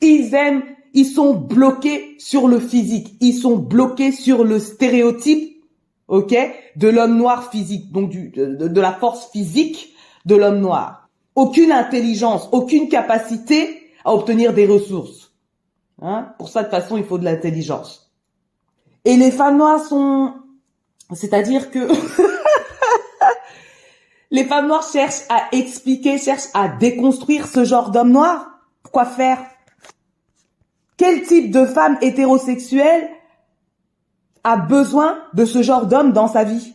ils 0.00 0.34
aiment, 0.34 0.62
ils 0.92 1.06
sont 1.06 1.34
bloqués 1.34 2.16
sur 2.18 2.48
le 2.48 2.60
physique. 2.60 3.16
Ils 3.20 3.34
sont 3.34 3.56
bloqués 3.56 4.12
sur 4.12 4.44
le 4.44 4.58
stéréotype, 4.58 5.62
ok, 6.08 6.34
de 6.76 6.88
l'homme 6.88 7.16
noir 7.16 7.50
physique, 7.50 7.92
donc 7.92 8.10
de 8.12 8.80
la 8.80 8.92
force 8.92 9.30
physique 9.30 9.94
de 10.24 10.36
l'homme 10.36 10.60
noir. 10.60 11.08
Aucune 11.34 11.72
intelligence, 11.72 12.48
aucune 12.52 12.88
capacité 12.88 13.90
à 14.04 14.14
obtenir 14.14 14.52
des 14.52 14.66
ressources. 14.66 15.32
Hein 16.00 16.34
Pour 16.38 16.48
ça, 16.48 16.62
de 16.62 16.68
toute 16.68 16.80
façon, 16.80 16.96
il 16.96 17.04
faut 17.04 17.18
de 17.18 17.24
l'intelligence. 17.24 18.03
Et 19.04 19.16
les 19.16 19.30
femmes 19.30 19.58
noires 19.58 19.84
sont, 19.84 20.34
c'est-à-dire 21.12 21.70
que 21.70 21.88
les 24.30 24.44
femmes 24.44 24.66
noires 24.66 24.88
cherchent 24.90 25.24
à 25.28 25.48
expliquer, 25.52 26.18
cherchent 26.18 26.48
à 26.54 26.68
déconstruire 26.68 27.46
ce 27.46 27.64
genre 27.64 27.90
d'homme 27.90 28.10
noir. 28.10 28.50
Quoi 28.90 29.04
faire? 29.04 29.38
Quel 30.96 31.22
type 31.22 31.50
de 31.50 31.66
femme 31.66 31.98
hétérosexuelle 32.00 33.10
a 34.44 34.56
besoin 34.56 35.18
de 35.34 35.44
ce 35.44 35.62
genre 35.62 35.86
d'homme 35.86 36.12
dans 36.12 36.28
sa 36.28 36.44
vie? 36.44 36.74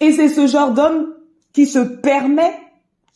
Et 0.00 0.12
c'est 0.12 0.28
ce 0.28 0.46
genre 0.46 0.72
d'homme 0.72 1.14
qui 1.52 1.66
se 1.66 1.78
permet 1.78 2.54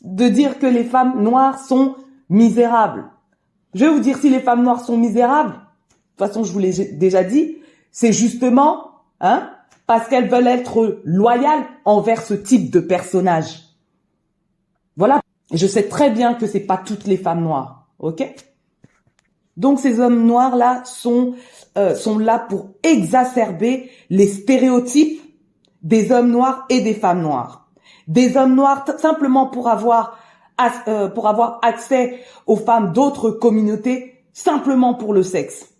de 0.02 0.28
dire 0.28 0.58
que 0.58 0.66
les 0.66 0.84
femmes 0.84 1.22
noires 1.22 1.58
sont 1.58 1.96
misérables. 2.28 3.10
Je 3.74 3.84
vais 3.84 3.90
vous 3.90 4.00
dire 4.00 4.18
si 4.18 4.28
les 4.28 4.40
femmes 4.40 4.62
noires 4.62 4.84
sont 4.84 4.96
misérables. 4.96 5.60
De 6.12 6.25
toute 6.25 6.29
façon, 6.29 6.44
je 6.44 6.53
vous 6.53 6.59
l'ai 6.59 6.72
déjà 6.92 7.25
dit. 7.25 7.59
C'est 7.90 8.12
justement, 8.12 8.92
hein, 9.20 9.51
parce 9.87 10.09
qu'elles 10.09 10.29
veulent 10.29 10.46
être 10.46 11.01
loyales 11.05 11.64
envers 11.85 12.22
ce 12.22 12.35
type 12.35 12.70
de 12.70 12.81
personnage. 12.81 13.62
Voilà. 14.96 15.20
Je 15.53 15.66
sais 15.66 15.88
très 15.88 16.11
bien 16.11 16.35
que 16.35 16.46
c'est 16.46 16.61
pas 16.61 16.79
toutes 16.79 17.07
les 17.07 17.16
femmes 17.16 17.42
noires. 17.42 17.87
Ok? 17.98 18.22
Donc 19.57 19.81
ces 19.81 20.01
hommes 20.01 20.25
noirs 20.27 20.57
là 20.57 20.83
sont 20.85 21.35
euh, 21.77 21.94
sont 21.94 22.18
là 22.18 22.38
pour 22.38 22.70
exacerber 22.83 23.90
les 24.09 24.27
stéréotypes 24.27 25.20
des 25.83 26.11
hommes 26.11 26.31
noirs 26.31 26.64
et 26.70 26.81
des 26.81 26.94
femmes 26.94 27.22
noires. 27.22 27.68
Des 28.09 28.37
hommes 28.37 28.55
noirs 28.55 28.85
simplement 28.98 29.46
pour 29.46 29.68
avoir 29.68 30.18
euh, 30.88 31.09
pour 31.09 31.29
avoir 31.29 31.59
accès 31.62 32.20
aux 32.46 32.57
femmes 32.57 32.92
d'autres 32.92 33.31
communautés 33.31 34.25
simplement 34.33 34.94
pour 34.94 35.12
le 35.12 35.22
sexe. 35.22 35.71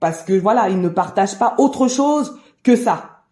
Parce 0.00 0.22
que 0.22 0.32
voilà, 0.32 0.68
il 0.70 0.80
ne 0.80 0.88
partage 0.88 1.38
pas 1.38 1.54
autre 1.58 1.86
chose 1.86 2.38
que 2.62 2.74
ça. 2.74 3.24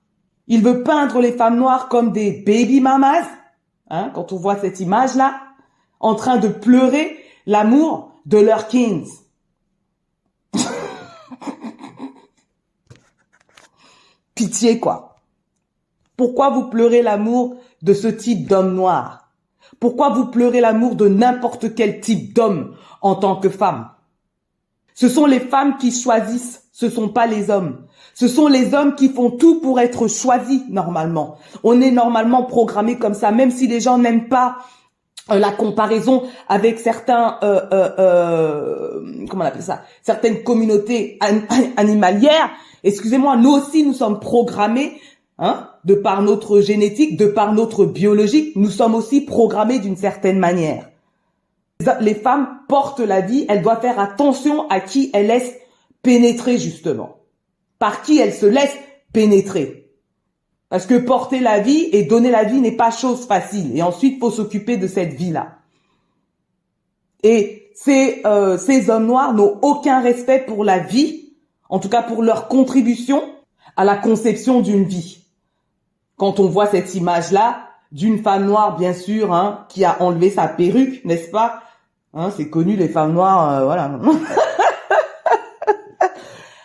Il 0.46 0.62
veut 0.62 0.82
peindre 0.82 1.20
les 1.20 1.32
femmes 1.32 1.56
noires 1.56 1.88
comme 1.88 2.12
des 2.12 2.30
baby 2.30 2.80
mamas, 2.80 3.26
hein, 3.90 4.10
quand 4.14 4.32
on 4.32 4.36
voit 4.36 4.56
cette 4.56 4.80
image-là, 4.80 5.40
en 6.00 6.14
train 6.14 6.36
de 6.36 6.48
pleurer 6.48 7.16
l'amour 7.46 8.12
de 8.26 8.38
leurs 8.38 8.68
kings. 8.68 9.08
Pitié, 14.34 14.78
quoi. 14.78 15.16
Pourquoi 16.16 16.50
vous 16.50 16.68
pleurez 16.68 17.02
l'amour 17.02 17.56
de 17.82 17.94
ce 17.94 18.08
type 18.08 18.48
d'homme 18.48 18.74
noir? 18.74 19.30
Pourquoi 19.80 20.10
vous 20.10 20.26
pleurez 20.26 20.60
l'amour 20.60 20.96
de 20.96 21.08
n'importe 21.08 21.74
quel 21.74 22.00
type 22.00 22.34
d'homme 22.34 22.74
en 23.00 23.14
tant 23.14 23.36
que 23.36 23.48
femme? 23.48 23.88
Ce 24.98 25.08
sont 25.08 25.26
les 25.26 25.38
femmes 25.38 25.76
qui 25.76 25.92
choisissent, 25.92 26.64
ce 26.72 26.90
sont 26.90 27.08
pas 27.08 27.28
les 27.28 27.50
hommes. 27.50 27.84
Ce 28.14 28.26
sont 28.26 28.48
les 28.48 28.74
hommes 28.74 28.96
qui 28.96 29.10
font 29.10 29.30
tout 29.30 29.60
pour 29.60 29.78
être 29.78 30.08
choisis 30.08 30.62
normalement. 30.70 31.36
On 31.62 31.80
est 31.80 31.92
normalement 31.92 32.42
programmé 32.42 32.98
comme 32.98 33.14
ça, 33.14 33.30
même 33.30 33.52
si 33.52 33.68
les 33.68 33.80
gens 33.80 33.98
n'aiment 33.98 34.26
pas 34.26 34.58
euh, 35.30 35.38
la 35.38 35.52
comparaison 35.52 36.24
avec 36.48 36.80
certains 36.80 37.38
euh, 37.44 37.60
euh, 37.72 39.26
comment 39.28 39.44
on 39.44 39.46
appelle 39.46 39.62
ça 39.62 39.82
certaines 40.02 40.42
communautés 40.42 41.18
animalières 41.76 42.50
excusez-moi 42.82 43.36
nous 43.36 43.50
aussi 43.50 43.84
nous 43.84 43.92
sommes 43.92 44.20
programmés 44.20 44.98
hein 45.38 45.68
de 45.84 45.94
par 45.94 46.22
notre 46.22 46.60
génétique, 46.60 47.16
de 47.16 47.26
par 47.26 47.54
notre 47.54 47.86
biologique, 47.86 48.54
nous 48.56 48.70
sommes 48.70 48.94
aussi 48.94 49.22
programmés 49.22 49.78
d'une 49.78 49.96
certaine 49.96 50.38
manière. 50.38 50.90
Les 52.00 52.14
femmes 52.14 52.60
portent 52.68 53.00
la 53.00 53.20
vie, 53.20 53.46
elles 53.48 53.62
doivent 53.62 53.80
faire 53.80 54.00
attention 54.00 54.68
à 54.68 54.80
qui 54.80 55.10
elles 55.14 55.28
laissent 55.28 55.54
pénétrer 56.02 56.58
justement. 56.58 57.20
Par 57.78 58.02
qui 58.02 58.18
elles 58.18 58.34
se 58.34 58.46
laissent 58.46 58.76
pénétrer. 59.12 59.92
Parce 60.68 60.86
que 60.86 60.98
porter 60.98 61.40
la 61.40 61.60
vie 61.60 61.88
et 61.92 62.02
donner 62.02 62.30
la 62.30 62.44
vie 62.44 62.60
n'est 62.60 62.76
pas 62.76 62.90
chose 62.90 63.26
facile. 63.26 63.76
Et 63.76 63.82
ensuite, 63.82 64.18
faut 64.18 64.30
s'occuper 64.30 64.76
de 64.76 64.86
cette 64.86 65.14
vie-là. 65.14 65.58
Et 67.22 67.70
ces, 67.74 68.22
euh, 68.26 68.58
ces 68.58 68.90
hommes 68.90 69.06
noirs 69.06 69.32
n'ont 69.32 69.58
aucun 69.62 70.00
respect 70.00 70.44
pour 70.46 70.64
la 70.64 70.78
vie, 70.78 71.32
en 71.68 71.78
tout 71.78 71.88
cas 71.88 72.02
pour 72.02 72.22
leur 72.22 72.48
contribution 72.48 73.22
à 73.76 73.84
la 73.84 73.96
conception 73.96 74.60
d'une 74.60 74.84
vie 74.84 75.18
quand 76.18 76.40
on 76.40 76.48
voit 76.48 76.66
cette 76.66 76.94
image-là 76.94 77.64
d'une 77.90 78.22
femme 78.22 78.44
noire, 78.44 78.76
bien 78.76 78.92
sûr, 78.92 79.32
hein, 79.32 79.64
qui 79.70 79.84
a 79.86 80.02
enlevé 80.02 80.28
sa 80.28 80.46
perruque, 80.46 81.02
n'est-ce 81.06 81.30
pas 81.30 81.62
hein, 82.14 82.30
C'est 82.36 82.50
connu, 82.50 82.76
les 82.76 82.88
femmes 82.88 83.12
noires, 83.12 83.50
euh, 83.50 83.64
voilà. 83.64 83.98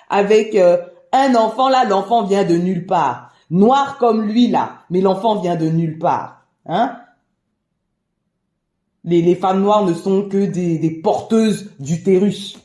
Avec 0.10 0.56
euh, 0.56 0.77
un 1.12 1.36
enfant, 1.36 1.69
là, 1.69 1.86
l'enfant 1.86 2.23
vient 2.23 2.43
de 2.43 2.56
nulle 2.56 2.86
part. 2.86 3.32
Noir 3.49 3.97
comme 3.97 4.23
lui, 4.23 4.47
là, 4.47 4.79
mais 4.89 5.01
l'enfant 5.01 5.39
vient 5.39 5.56
de 5.56 5.67
nulle 5.67 5.99
part. 5.99 6.45
Hein? 6.65 6.97
Les, 9.03 9.21
les 9.21 9.36
femmes 9.36 9.62
noires 9.62 9.86
ne 9.86 9.93
sont 9.93 10.29
que 10.29 10.45
des, 10.45 10.77
des 10.77 10.91
porteuses 10.91 11.71
d'utérus. 11.79 12.58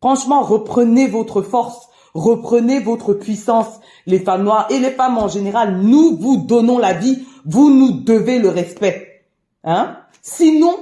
Franchement, 0.00 0.42
reprenez 0.42 1.08
votre 1.08 1.42
force 1.42 1.88
Reprenez 2.14 2.80
votre 2.80 3.14
puissance, 3.14 3.80
les 4.06 4.18
femmes 4.18 4.44
noires 4.44 4.66
et 4.70 4.78
les 4.78 4.90
femmes 4.90 5.16
en 5.16 5.28
général. 5.28 5.78
Nous 5.78 6.16
vous 6.18 6.36
donnons 6.36 6.78
la 6.78 6.92
vie. 6.92 7.26
Vous 7.46 7.70
nous 7.70 7.92
devez 7.92 8.38
le 8.38 8.50
respect. 8.50 9.24
Hein? 9.64 9.96
Sinon, 10.20 10.76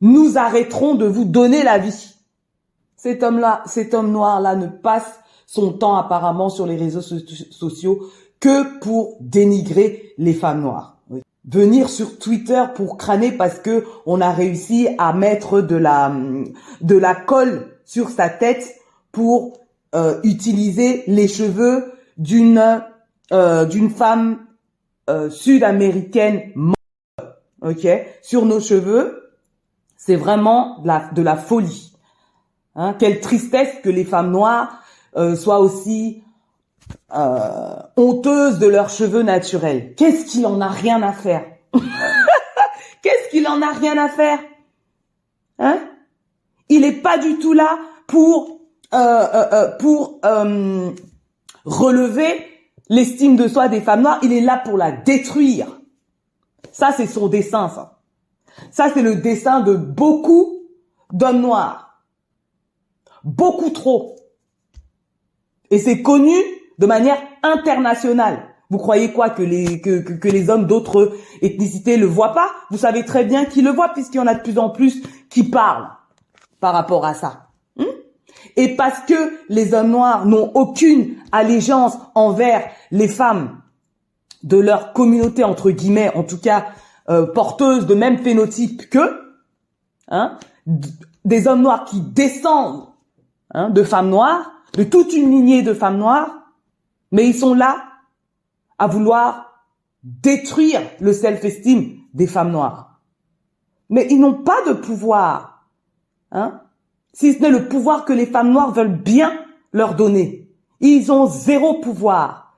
nous 0.00 0.38
arrêterons 0.38 0.94
de 0.94 1.06
vous 1.06 1.24
donner 1.24 1.62
la 1.62 1.78
vie. 1.78 2.14
Cet 2.96 3.22
homme-là, 3.22 3.62
cet 3.66 3.94
homme 3.94 4.10
noir-là 4.10 4.56
ne 4.56 4.66
passe 4.66 5.20
son 5.46 5.72
temps 5.72 5.96
apparemment 5.96 6.48
sur 6.48 6.66
les 6.66 6.76
réseaux 6.76 7.02
sociaux 7.02 8.10
que 8.40 8.78
pour 8.80 9.16
dénigrer 9.20 10.14
les 10.18 10.34
femmes 10.34 10.62
noires. 10.62 10.98
Venir 11.48 11.88
sur 11.88 12.18
Twitter 12.18 12.64
pour 12.74 12.98
crâner 12.98 13.30
parce 13.30 13.60
que 13.60 13.84
on 14.04 14.20
a 14.20 14.32
réussi 14.32 14.88
à 14.98 15.12
mettre 15.12 15.60
de 15.60 15.76
la 15.76 16.12
de 16.80 16.96
la 16.96 17.14
colle 17.14 17.68
sur 17.84 18.10
sa 18.10 18.28
tête 18.28 18.74
pour 19.12 19.60
euh, 19.94 20.20
utiliser 20.24 21.04
les 21.06 21.28
cheveux 21.28 21.92
d'une 22.18 22.82
euh, 23.32 23.64
d'une 23.64 23.90
femme 23.90 24.40
euh, 25.08 25.30
sud-américaine 25.30 26.52
ok 27.62 27.86
sur 28.22 28.44
nos 28.44 28.58
cheveux 28.58 29.25
c'est 29.96 30.16
vraiment 30.16 30.78
de 30.82 31.22
la, 31.22 31.36
folie. 31.36 31.92
Hein, 32.74 32.94
quelle 32.98 33.20
tristesse 33.20 33.74
que 33.82 33.88
les 33.88 34.04
femmes 34.04 34.30
noires 34.30 34.82
soient 35.36 35.60
aussi 35.60 36.22
honteuses 37.96 38.58
de 38.58 38.66
leurs 38.66 38.90
cheveux 38.90 39.22
naturels. 39.22 39.94
Qu'est-ce 39.94 40.26
qu'il 40.26 40.46
en 40.46 40.60
a 40.60 40.68
rien 40.68 41.02
à 41.02 41.12
faire? 41.12 41.44
Qu'est-ce 43.02 43.30
qu'il 43.30 43.48
en 43.48 43.62
a 43.62 43.72
rien 43.72 43.96
à 43.96 44.08
faire? 44.08 44.38
Hein? 45.58 45.80
Il 46.68 46.84
est 46.84 47.00
pas 47.00 47.16
du 47.16 47.38
tout 47.38 47.54
là 47.54 47.78
pour 48.06 48.60
pour 49.78 50.20
relever 51.64 52.46
l'estime 52.88 53.36
de 53.36 53.48
soi 53.48 53.68
des 53.68 53.80
femmes 53.80 54.02
noires, 54.02 54.20
il 54.22 54.32
est 54.32 54.40
là 54.40 54.60
pour 54.64 54.76
la 54.76 54.92
détruire. 54.92 55.80
Ça, 56.72 56.92
c'est 56.96 57.06
son 57.06 57.28
dessin, 57.28 57.68
ça. 57.68 57.95
Ça, 58.70 58.90
c'est 58.92 59.02
le 59.02 59.16
dessin 59.16 59.60
de 59.60 59.74
beaucoup 59.74 60.62
d'hommes 61.12 61.40
noirs. 61.40 62.02
Beaucoup 63.24 63.70
trop. 63.70 64.16
Et 65.70 65.78
c'est 65.78 66.02
connu 66.02 66.36
de 66.78 66.86
manière 66.86 67.18
internationale. 67.42 68.54
Vous 68.70 68.78
croyez 68.78 69.12
quoi 69.12 69.30
que 69.30 69.42
les 69.42 69.80
que, 69.80 70.00
que, 70.00 70.28
les 70.28 70.50
hommes 70.50 70.66
d'autres 70.66 71.12
ethnicités 71.40 71.96
le 71.96 72.06
voient 72.06 72.34
pas? 72.34 72.50
Vous 72.70 72.78
savez 72.78 73.04
très 73.04 73.24
bien 73.24 73.44
qu'ils 73.44 73.64
le 73.64 73.70
voient 73.70 73.90
puisqu'il 73.90 74.16
y 74.16 74.20
en 74.20 74.26
a 74.26 74.34
de 74.34 74.42
plus 74.42 74.58
en 74.58 74.70
plus 74.70 75.02
qui 75.30 75.44
parlent 75.44 75.88
par 76.58 76.72
rapport 76.72 77.04
à 77.04 77.14
ça. 77.14 77.48
Hmm? 77.76 77.84
Et 78.56 78.74
parce 78.74 79.00
que 79.00 79.38
les 79.48 79.72
hommes 79.72 79.90
noirs 79.90 80.26
n'ont 80.26 80.50
aucune 80.54 81.14
allégeance 81.30 81.96
envers 82.14 82.68
les 82.90 83.08
femmes 83.08 83.60
de 84.42 84.58
leur 84.58 84.92
communauté 84.92 85.44
entre 85.44 85.70
guillemets, 85.70 86.12
en 86.16 86.24
tout 86.24 86.38
cas 86.38 86.66
euh, 87.08 87.26
porteuses 87.26 87.86
de 87.86 87.94
même 87.94 88.18
phénotype 88.18 88.88
qu'eux, 88.90 89.36
hein, 90.08 90.38
des 91.24 91.46
hommes 91.46 91.62
noirs 91.62 91.84
qui 91.84 92.00
descendent 92.00 92.88
hein, 93.52 93.70
de 93.70 93.82
femmes 93.82 94.10
noires, 94.10 94.50
de 94.74 94.84
toute 94.84 95.12
une 95.12 95.30
lignée 95.30 95.62
de 95.62 95.74
femmes 95.74 95.98
noires, 95.98 96.52
mais 97.12 97.28
ils 97.28 97.34
sont 97.34 97.54
là 97.54 97.84
à 98.78 98.86
vouloir 98.86 99.62
détruire 100.02 100.80
le 101.00 101.12
self-esteem 101.12 101.96
des 102.14 102.26
femmes 102.26 102.50
noires. 102.50 103.00
Mais 103.88 104.06
ils 104.10 104.20
n'ont 104.20 104.42
pas 104.42 104.64
de 104.66 104.72
pouvoir, 104.72 105.68
hein, 106.32 106.60
si 107.12 107.32
ce 107.32 107.40
n'est 107.40 107.50
le 107.50 107.68
pouvoir 107.68 108.04
que 108.04 108.12
les 108.12 108.26
femmes 108.26 108.50
noires 108.50 108.72
veulent 108.72 109.00
bien 109.02 109.32
leur 109.72 109.94
donner. 109.94 110.50
Ils 110.80 111.10
ont 111.10 111.26
zéro 111.26 111.80
pouvoir. 111.80 112.54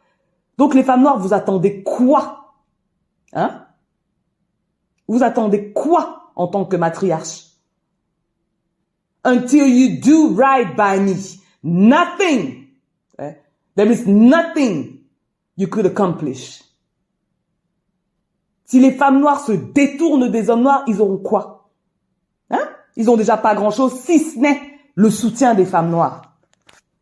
Donc 0.56 0.74
les 0.74 0.82
femmes 0.82 1.02
noires, 1.02 1.18
vous 1.18 1.34
attendez 1.34 1.82
quoi 1.82 2.38
Hein? 3.32 3.66
Vous 5.08 5.22
attendez 5.22 5.72
quoi 5.72 6.30
en 6.36 6.46
tant 6.46 6.64
que 6.64 6.76
matriarche? 6.76 7.46
Until 9.24 9.66
you 9.66 10.00
do 10.00 10.34
right 10.34 10.76
by 10.76 11.00
me. 11.00 11.16
Nothing. 11.62 12.68
Eh? 13.18 13.32
There 13.74 13.90
is 13.90 14.06
nothing 14.06 15.00
you 15.56 15.66
could 15.66 15.86
accomplish. 15.86 16.62
Si 18.64 18.80
les 18.80 18.92
femmes 18.92 19.20
noires 19.20 19.40
se 19.40 19.52
détournent 19.52 20.30
des 20.30 20.50
hommes 20.50 20.62
noirs, 20.62 20.84
ils 20.86 21.00
auront 21.00 21.18
quoi? 21.18 21.70
Hein? 22.50 22.68
Ils 22.96 23.08
ont 23.10 23.16
déjà 23.16 23.38
pas 23.38 23.54
grand-chose, 23.54 23.98
si 24.00 24.18
ce 24.18 24.38
n'est 24.38 24.60
le 24.94 25.10
soutien 25.10 25.54
des 25.54 25.64
femmes 25.64 25.90
noires. 25.90 26.38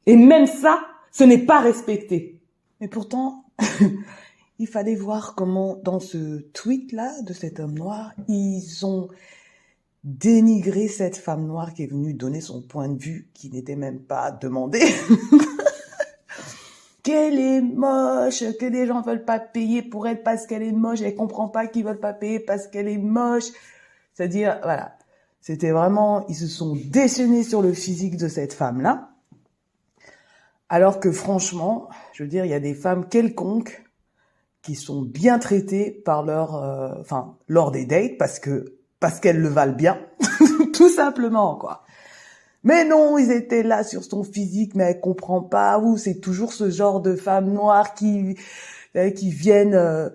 Et 0.07 0.17
même 0.17 0.47
ça, 0.47 0.81
ce 1.11 1.25
n'est 1.25 1.45
pas 1.45 1.59
respecté. 1.59 2.41
Mais 2.81 2.89
pourtant, 2.89 3.45
il 4.59 4.67
fallait 4.67 4.95
voir 4.95 5.35
comment, 5.35 5.77
dans 5.83 6.01
ce 6.01 6.39
tweet-là 6.53 7.21
de 7.23 7.33
cet 7.33 7.61
homme 7.61 7.79
noir, 7.79 8.13
ils 8.29 8.87
ont 8.87 9.09
dénigré 10.05 10.89
cette 10.89 11.17
femme 11.17 11.47
noire 11.47 11.75
qui 11.75 11.83
est 11.83 11.89
venue 11.89 12.15
donner 12.15 12.41
son 12.41 12.63
point 12.63 12.89
de 12.89 12.99
vue 12.99 13.29
qui 13.35 13.51
n'était 13.51 13.77
même 13.77 14.01
pas 14.01 14.31
demandé. 14.31 14.81
qu'elle 17.03 17.39
est 17.39 17.61
moche, 17.61 18.43
que 18.59 18.67
les 18.67 18.87
gens 18.87 19.01
veulent 19.01 19.25
pas 19.25 19.39
payer 19.39 19.83
pour 19.83 20.09
elle 20.09 20.23
parce 20.23 20.47
qu'elle 20.47 20.63
est 20.63 20.73
moche, 20.73 21.03
elle 21.03 21.15
comprend 21.15 21.49
pas 21.49 21.67
qu'ils 21.67 21.85
veulent 21.85 22.01
pas 22.01 22.13
payer 22.13 22.41
parce 22.41 22.67
qu'elle 22.67 22.89
est 22.89 22.99
moche. 22.99 23.45
C'est-à-dire, 24.15 24.59
voilà. 24.63 24.97
C'était 25.41 25.71
vraiment, 25.71 26.27
ils 26.27 26.35
se 26.35 26.49
sont 26.49 26.77
déchaînés 26.87 27.45
sur 27.45 27.63
le 27.63 27.73
physique 27.73 28.17
de 28.17 28.27
cette 28.27 28.53
femme-là. 28.53 29.11
Alors 30.69 30.99
que 30.99 31.13
franchement, 31.13 31.89
je 32.13 32.25
veux 32.25 32.29
dire, 32.29 32.45
il 32.45 32.51
y 32.51 32.55
a 32.55 32.61
des 32.61 32.75
femmes 32.75 33.09
quelconques 33.09 33.86
qui 34.67 34.75
sont 34.75 35.03
bien 35.03 35.39
traitées 35.39 36.03
par 36.05 36.25
leur, 36.25 36.57
euh, 36.57 36.95
enfin, 37.01 37.37
lors 37.49 37.71
des 37.71 37.87
dates 37.87 38.19
parce 38.19 38.39
que, 38.41 38.77
parce 39.01 39.21
qu'elles 39.21 39.41
le 39.41 39.49
valent 39.49 39.77
bien. 39.77 39.99
Tout 40.75 40.89
simplement, 40.89 41.57
quoi. 41.57 41.85
Mais 42.65 42.85
non, 42.85 43.17
ils 43.17 43.31
étaient 43.31 43.63
là 43.63 43.85
sur 43.85 44.03
son 44.03 44.25
physique, 44.25 44.75
mais 44.75 44.85
elle 44.85 45.01
comprend 45.01 45.41
pas. 45.41 45.79
Ou 45.79 45.97
c'est 45.97 46.21
toujours 46.21 46.53
ce 46.53 46.69
genre 46.69 47.01
de 47.01 47.15
femmes 47.15 47.53
noires 47.53 47.95
qui 47.95 48.37
euh, 48.97 49.11
qui 49.11 49.31
viennent, 49.31 49.75
euh, 49.75 50.09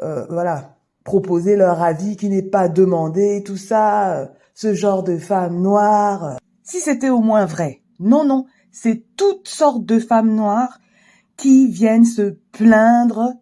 euh, 0.00 0.24
voilà, 0.30 0.76
proposer 1.04 1.54
leur 1.54 1.82
avis 1.82 2.16
qui 2.16 2.28
n'est 2.28 2.42
pas 2.42 2.68
demandé, 2.68 3.42
tout 3.44 3.56
ça. 3.58 4.32
ce 4.54 4.74
genre 4.74 5.02
de 5.02 5.16
femmes 5.18 5.60
noires. 5.60 6.38
Si 6.62 6.80
c'était 6.80 7.10
au 7.10 7.20
moins 7.20 7.46
vrai. 7.46 7.82
Non, 7.98 8.24
non, 8.24 8.46
c'est 8.72 9.04
toutes 9.16 9.48
sortes 9.48 9.84
de 9.84 9.98
femmes 9.98 10.34
noires 10.34 10.80
qui 11.36 11.68
viennent 11.68 12.04
se 12.04 12.36
plaindre, 12.52 13.34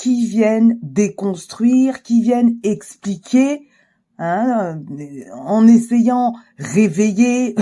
qui 0.00 0.26
viennent 0.26 0.78
déconstruire, 0.82 2.02
qui 2.02 2.22
viennent 2.22 2.58
expliquer 2.62 3.68
Hein, 4.22 4.82
en 5.32 5.66
essayant 5.66 6.34
réveiller 6.58 7.54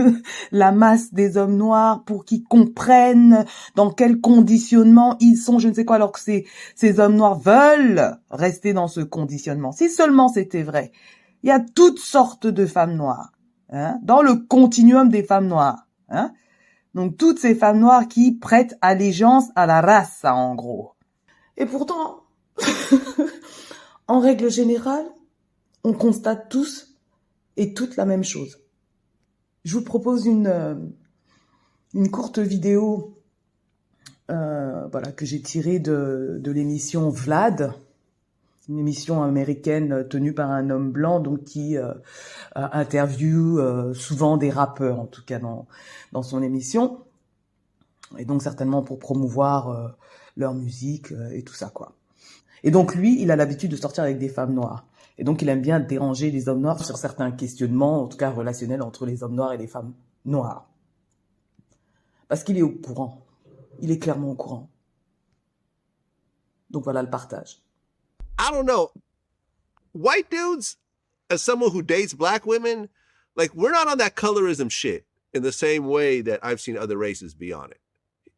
la 0.50 0.72
masse 0.72 1.12
des 1.12 1.36
hommes 1.36 1.58
noirs 1.58 2.04
pour 2.04 2.24
qu'ils 2.24 2.42
comprennent 2.42 3.44
dans 3.74 3.90
quel 3.90 4.22
conditionnement 4.22 5.18
ils 5.20 5.36
sont, 5.36 5.58
je 5.58 5.68
ne 5.68 5.74
sais 5.74 5.84
quoi, 5.84 5.96
alors 5.96 6.12
que 6.12 6.20
ces, 6.20 6.46
ces 6.74 7.00
hommes 7.00 7.16
noirs 7.16 7.38
veulent 7.38 8.16
rester 8.30 8.72
dans 8.72 8.88
ce 8.88 9.02
conditionnement. 9.02 9.72
Si 9.72 9.90
seulement 9.90 10.28
c'était 10.28 10.62
vrai. 10.62 10.90
Il 11.42 11.50
y 11.50 11.52
a 11.52 11.60
toutes 11.60 11.98
sortes 11.98 12.46
de 12.46 12.64
femmes 12.64 12.96
noires 12.96 13.32
hein, 13.68 13.98
dans 14.02 14.22
le 14.22 14.36
continuum 14.36 15.10
des 15.10 15.22
femmes 15.22 15.48
noires. 15.48 15.86
Hein. 16.08 16.32
Donc 16.94 17.18
toutes 17.18 17.40
ces 17.40 17.54
femmes 17.54 17.80
noires 17.80 18.08
qui 18.08 18.32
prêtent 18.32 18.78
allégeance 18.80 19.50
à 19.54 19.66
la 19.66 19.82
race, 19.82 20.24
en 20.24 20.54
gros. 20.54 20.95
Et 21.56 21.66
pourtant, 21.66 22.24
en 24.08 24.20
règle 24.20 24.50
générale, 24.50 25.06
on 25.84 25.92
constate 25.92 26.48
tous 26.48 26.96
et 27.56 27.74
toutes 27.74 27.96
la 27.96 28.04
même 28.04 28.24
chose. 28.24 28.58
Je 29.64 29.76
vous 29.76 29.84
propose 29.84 30.26
une, 30.26 30.46
euh, 30.46 30.74
une 31.94 32.10
courte 32.10 32.38
vidéo 32.38 33.16
euh, 34.30 34.86
voilà, 34.90 35.12
que 35.12 35.24
j'ai 35.24 35.40
tirée 35.40 35.78
de, 35.78 36.38
de 36.42 36.50
l'émission 36.50 37.10
Vlad, 37.10 37.72
une 38.68 38.78
émission 38.80 39.22
américaine 39.22 40.06
tenue 40.08 40.32
par 40.32 40.50
un 40.50 40.70
homme 40.70 40.90
blanc 40.90 41.20
donc 41.20 41.44
qui 41.44 41.76
euh, 41.76 41.94
interviewe 42.56 43.60
euh, 43.60 43.94
souvent 43.94 44.36
des 44.36 44.50
rappeurs 44.50 44.98
en 44.98 45.06
tout 45.06 45.24
cas 45.24 45.38
dans 45.38 45.68
dans 46.10 46.24
son 46.24 46.42
émission 46.42 46.98
et 48.18 48.24
donc 48.24 48.42
certainement 48.42 48.82
pour 48.82 48.98
promouvoir 48.98 49.94
leur 50.36 50.54
musique 50.54 51.12
et 51.32 51.42
tout 51.42 51.54
ça 51.54 51.70
quoi. 51.70 51.96
Et 52.62 52.70
donc 52.70 52.94
lui, 52.94 53.20
il 53.20 53.30
a 53.30 53.36
l'habitude 53.36 53.70
de 53.70 53.76
sortir 53.76 54.04
avec 54.04 54.18
des 54.18 54.28
femmes 54.28 54.54
noires. 54.54 54.86
Et 55.18 55.24
donc, 55.24 55.42
il 55.42 55.48
aime 55.48 55.62
bien 55.62 55.80
déranger 55.80 56.30
les 56.30 56.48
hommes 56.48 56.60
noirs 56.60 56.84
sur 56.84 56.98
certains 56.98 57.30
questionnements, 57.30 58.02
en 58.02 58.06
tout 58.08 58.18
cas 58.18 58.30
relationnels 58.30 58.82
entre 58.82 59.06
les 59.06 59.22
hommes 59.22 59.34
noirs 59.34 59.52
et 59.52 59.56
les 59.56 59.66
femmes 59.66 59.94
noires. 60.24 60.68
Parce 62.28 62.44
qu'il 62.44 62.58
est 62.58 62.62
au 62.62 62.70
courant. 62.70 63.24
Il 63.80 63.90
est 63.90 63.98
clairement 63.98 64.32
au 64.32 64.34
courant. 64.34 64.70
Donc 66.70 66.84
voilà 66.84 67.02
le 67.02 67.10
partage. 67.10 67.62
I 68.38 68.50
don't 68.50 68.66
know. 68.66 68.90
White 69.94 70.30
dudes, 70.30 70.76
as 71.30 71.38
someone 71.38 71.70
who 71.70 71.82
dates 71.82 72.12
black 72.14 72.44
women, 72.44 72.88
like 73.36 73.54
we're 73.54 73.72
not 73.72 73.88
on 73.88 73.96
that 73.98 74.14
colorism 74.14 74.70
shit 74.70 75.06
in 75.32 75.42
the 75.42 75.52
same 75.52 75.86
way 75.86 76.20
that 76.20 76.40
I've 76.42 76.60
seen 76.60 76.76
other 76.76 76.98
races 76.98 77.34
be 77.34 77.52
on 77.52 77.70
it. 77.70 77.80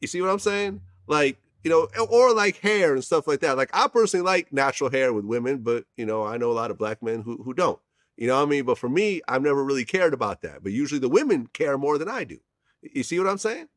You 0.01 0.07
see 0.07 0.21
what 0.21 0.31
I'm 0.31 0.39
saying? 0.39 0.83
Like 1.09 1.39
you 1.65 1.71
know, 1.71 1.89
or 2.07 2.33
like 2.33 2.59
hair 2.59 2.95
and 2.95 3.05
stuff 3.05 3.27
like 3.27 3.41
that. 3.41 3.57
Like 3.57 3.71
I 3.73 3.89
personally 3.89 4.25
like 4.25 4.53
natural 4.53 4.91
hair 4.91 5.13
with 5.13 5.25
women, 5.25 5.59
but 5.59 5.85
you 5.97 6.07
know, 6.07 6.25
I 6.25 6.37
know 6.37 6.51
a 6.51 6.53
lot 6.53 6.71
of 6.71 6.79
black 6.79 7.03
men 7.03 7.23
who 7.23 7.43
who 7.43 7.55
don't. 7.55 7.79
You 8.17 8.27
know 8.27 8.37
what 8.37 8.47
I 8.49 8.51
mean? 8.51 8.65
But 8.65 8.79
for 8.79 8.89
me, 8.89 9.21
I've 9.29 9.43
never 9.43 9.63
really 9.63 9.85
cared 9.85 10.13
about 10.13 10.43
that. 10.43 10.63
But 10.63 10.73
usually 10.73 10.99
the 10.99 11.09
women 11.09 11.49
care 11.53 11.79
more 11.79 11.99
than 11.99 12.09
I 12.09 12.25
do. 12.25 12.39
You 12.83 13.03
see 13.03 13.19
what 13.19 13.29
I'm 13.29 13.39
saying? 13.39 13.69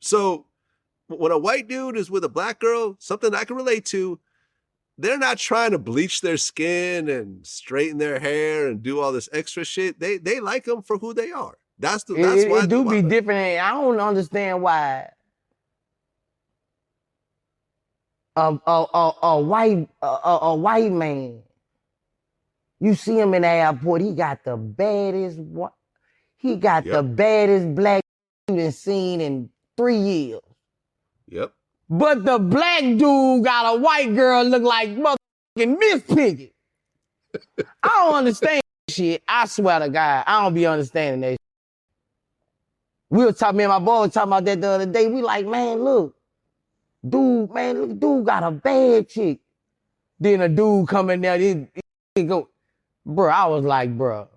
So 0.00 0.46
when 1.08 1.32
a 1.32 1.38
white 1.38 1.68
dude 1.68 1.96
is 1.96 2.10
with 2.10 2.24
a 2.24 2.28
black 2.28 2.60
girl, 2.60 2.96
something 2.98 3.34
I 3.34 3.44
can 3.44 3.56
relate 3.56 3.86
to, 3.86 4.20
they're 4.98 5.18
not 5.18 5.38
trying 5.38 5.70
to 5.70 5.78
bleach 5.78 6.20
their 6.20 6.36
skin 6.36 7.08
and 7.08 7.46
straighten 7.46 7.98
their 7.98 8.18
hair 8.18 8.68
and 8.68 8.82
do 8.82 9.00
all 9.00 9.12
this 9.12 9.28
extra 9.32 9.64
shit. 9.64 10.00
They 10.00 10.18
they 10.18 10.40
like 10.40 10.64
them 10.64 10.82
for 10.82 10.98
who 10.98 11.14
they 11.14 11.32
are. 11.32 11.56
That's 11.78 12.04
the 12.04 12.14
that's 12.14 12.42
it, 12.42 12.50
why 12.50 12.64
it 12.64 12.68
do 12.68 12.88
be 12.88 13.02
different. 13.02 13.60
I 13.60 13.70
don't 13.72 14.00
understand 14.00 14.62
why 14.62 15.10
a 18.36 18.58
a 18.66 18.86
a, 18.94 19.12
a 19.22 19.40
white 19.40 19.88
a, 20.02 20.38
a 20.42 20.54
white 20.54 20.92
man. 20.92 21.42
You 22.80 22.94
see 22.94 23.18
him 23.18 23.34
in 23.34 23.42
the 23.42 23.48
airport. 23.48 24.02
He 24.02 24.12
got 24.12 24.44
the 24.44 24.56
baddest. 24.56 25.38
What? 25.38 25.72
He 26.36 26.56
got 26.56 26.84
yep. 26.84 26.94
the 26.94 27.02
baddest 27.02 27.74
black 27.74 28.02
you 28.48 28.70
seen 28.70 29.20
in 29.20 29.48
three 29.76 29.96
years. 29.96 30.40
Yep. 31.28 31.52
But 31.88 32.24
the 32.24 32.38
black 32.38 32.82
dude 32.82 33.44
got 33.44 33.76
a 33.76 33.80
white 33.80 34.14
girl 34.14 34.44
look 34.44 34.62
like 34.62 34.90
motherfucking 34.90 35.78
Miss 35.78 36.02
Piggy. 36.02 36.52
I 37.82 37.88
don't 37.88 38.14
understand 38.14 38.60
shit. 38.90 39.22
I 39.26 39.46
swear 39.46 39.78
to 39.80 39.88
God, 39.88 40.24
I 40.26 40.42
don't 40.42 40.54
be 40.54 40.66
understanding 40.66 41.20
that. 41.20 41.36
We 43.08 43.24
were 43.24 43.32
talking, 43.32 43.58
me 43.58 43.64
and 43.64 43.70
my 43.70 43.78
boy 43.78 44.00
was 44.00 44.12
talking 44.12 44.28
about 44.30 44.44
that 44.46 44.60
the 44.60 44.68
other 44.68 44.86
day. 44.86 45.06
We 45.06 45.22
like, 45.22 45.46
man, 45.46 45.82
look, 45.82 46.15
dude, 47.08 47.52
man, 47.52 47.80
look, 47.80 47.98
dude 47.98 48.26
got 48.26 48.42
a 48.42 48.50
bad 48.50 49.08
chick. 49.08 49.40
Then 50.18 50.40
a 50.40 50.48
dude 50.48 50.88
come 50.88 51.10
in 51.10 51.20
there, 51.20 51.38
he, 51.38 52.24
go, 52.24 52.48
bro. 53.04 53.30
I 53.30 53.46
was 53.46 53.64
like, 53.64 53.96
bro, 53.96 54.28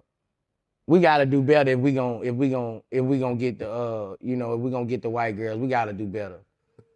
we 0.88 1.00
gotta 1.00 1.26
do 1.26 1.42
better 1.42 1.72
if 1.72 1.80
we 1.80 1.94
gon' 1.94 2.26
if 2.26 2.36
we 2.36 2.50
gon' 2.50 2.82
if 2.92 3.06
we 3.06 3.20
gonna 3.20 3.36
get 3.36 3.60
the 3.60 3.72
uh, 3.72 4.16
you 4.20 4.36
know, 4.36 4.54
if 4.54 4.60
we 4.60 4.72
gonna 4.72 4.86
get 4.86 5.02
the 5.02 5.10
white 5.10 5.38
girls, 5.38 5.58
we 5.60 5.68
gotta 5.70 5.94
do 5.94 6.06
better, 6.06 6.40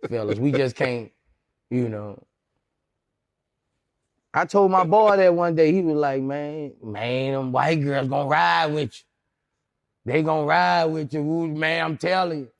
fellas. 0.09 0.39
We 0.39 0.51
just 0.51 0.75
can't, 0.75 1.11
you 1.69 1.89
know. 1.89 2.21
I 4.33 4.45
told 4.45 4.71
my 4.71 4.83
boy 4.83 5.17
that 5.17 5.33
one 5.33 5.55
day. 5.55 5.71
He 5.71 5.81
was 5.81 5.95
like, 5.95 6.21
man, 6.21 6.73
man, 6.83 7.33
them 7.33 7.51
white 7.51 7.81
girls 7.81 8.09
gonna 8.09 8.27
ride 8.27 8.73
with 8.73 8.93
you. 8.93 9.05
They 10.11 10.23
gonna 10.23 10.45
ride 10.45 10.85
with 10.85 11.13
you, 11.13 11.23
man. 11.23 11.85
I'm 11.85 11.97
telling 11.97 12.39
you. 12.39 12.52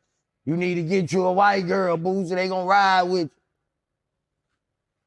You 0.46 0.58
need 0.58 0.76
to 0.76 0.84
get 0.84 1.12
you 1.12 1.24
a 1.26 1.32
white 1.32 1.66
girl, 1.66 1.98
Boozy. 1.98 2.36
They 2.36 2.50
gonna 2.50 2.68
ride 2.68 3.10
with 3.10 3.30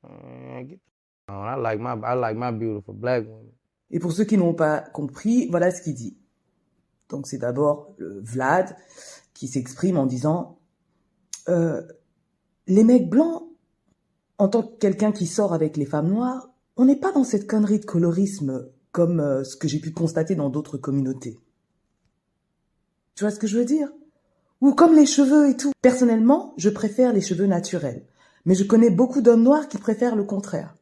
you. 0.02 0.78
I 1.28 1.56
like 1.56 1.80
my 1.80 1.94
I 2.02 2.14
like 2.14 2.36
my 2.36 2.52
beautiful 2.52 2.94
black 2.94 3.24
women. 3.24 3.52
Et 3.90 3.98
pour 4.00 4.12
ceux 4.12 4.24
qui 4.24 4.36
n'ont 4.36 4.54
pas 4.54 4.80
compris, 4.80 5.48
voilà 5.50 5.70
ce 5.70 5.82
qu'il 5.82 5.94
dit. 5.94 6.16
Donc 7.08 7.26
c'est 7.26 7.38
d'abord 7.38 7.94
Vlad 7.98 8.76
qui 9.34 9.48
s'exprime 9.48 9.96
en 9.96 10.06
disant 10.06 10.58
euh, 11.48 11.82
les 12.66 12.84
mecs 12.84 13.08
blancs, 13.08 13.44
en 14.38 14.48
tant 14.48 14.62
que 14.62 14.76
quelqu'un 14.78 15.12
qui 15.12 15.26
sort 15.26 15.52
avec 15.52 15.76
les 15.76 15.86
femmes 15.86 16.08
noires, 16.08 16.50
on 16.76 16.84
n'est 16.84 16.96
pas 16.98 17.12
dans 17.12 17.24
cette 17.24 17.46
connerie 17.46 17.78
de 17.78 17.84
colorisme 17.84 18.68
comme 18.92 19.20
euh, 19.20 19.44
ce 19.44 19.56
que 19.56 19.68
j'ai 19.68 19.78
pu 19.78 19.92
constater 19.92 20.34
dans 20.34 20.50
d'autres 20.50 20.78
communautés. 20.78 21.38
Tu 23.14 23.24
vois 23.24 23.30
ce 23.30 23.38
que 23.38 23.46
je 23.46 23.58
veux 23.58 23.64
dire? 23.64 23.88
Ou 24.60 24.72
comme 24.72 24.94
les 24.94 25.06
cheveux 25.06 25.50
et 25.50 25.56
tout. 25.56 25.72
Personnellement, 25.82 26.54
je 26.56 26.70
préfère 26.70 27.12
les 27.12 27.20
cheveux 27.20 27.46
naturels. 27.46 28.06
Mais 28.44 28.54
je 28.54 28.64
connais 28.64 28.90
beaucoup 28.90 29.20
d'hommes 29.20 29.42
noirs 29.42 29.68
qui 29.68 29.78
préfèrent 29.78 30.16
le 30.16 30.24
contraire. 30.24 30.74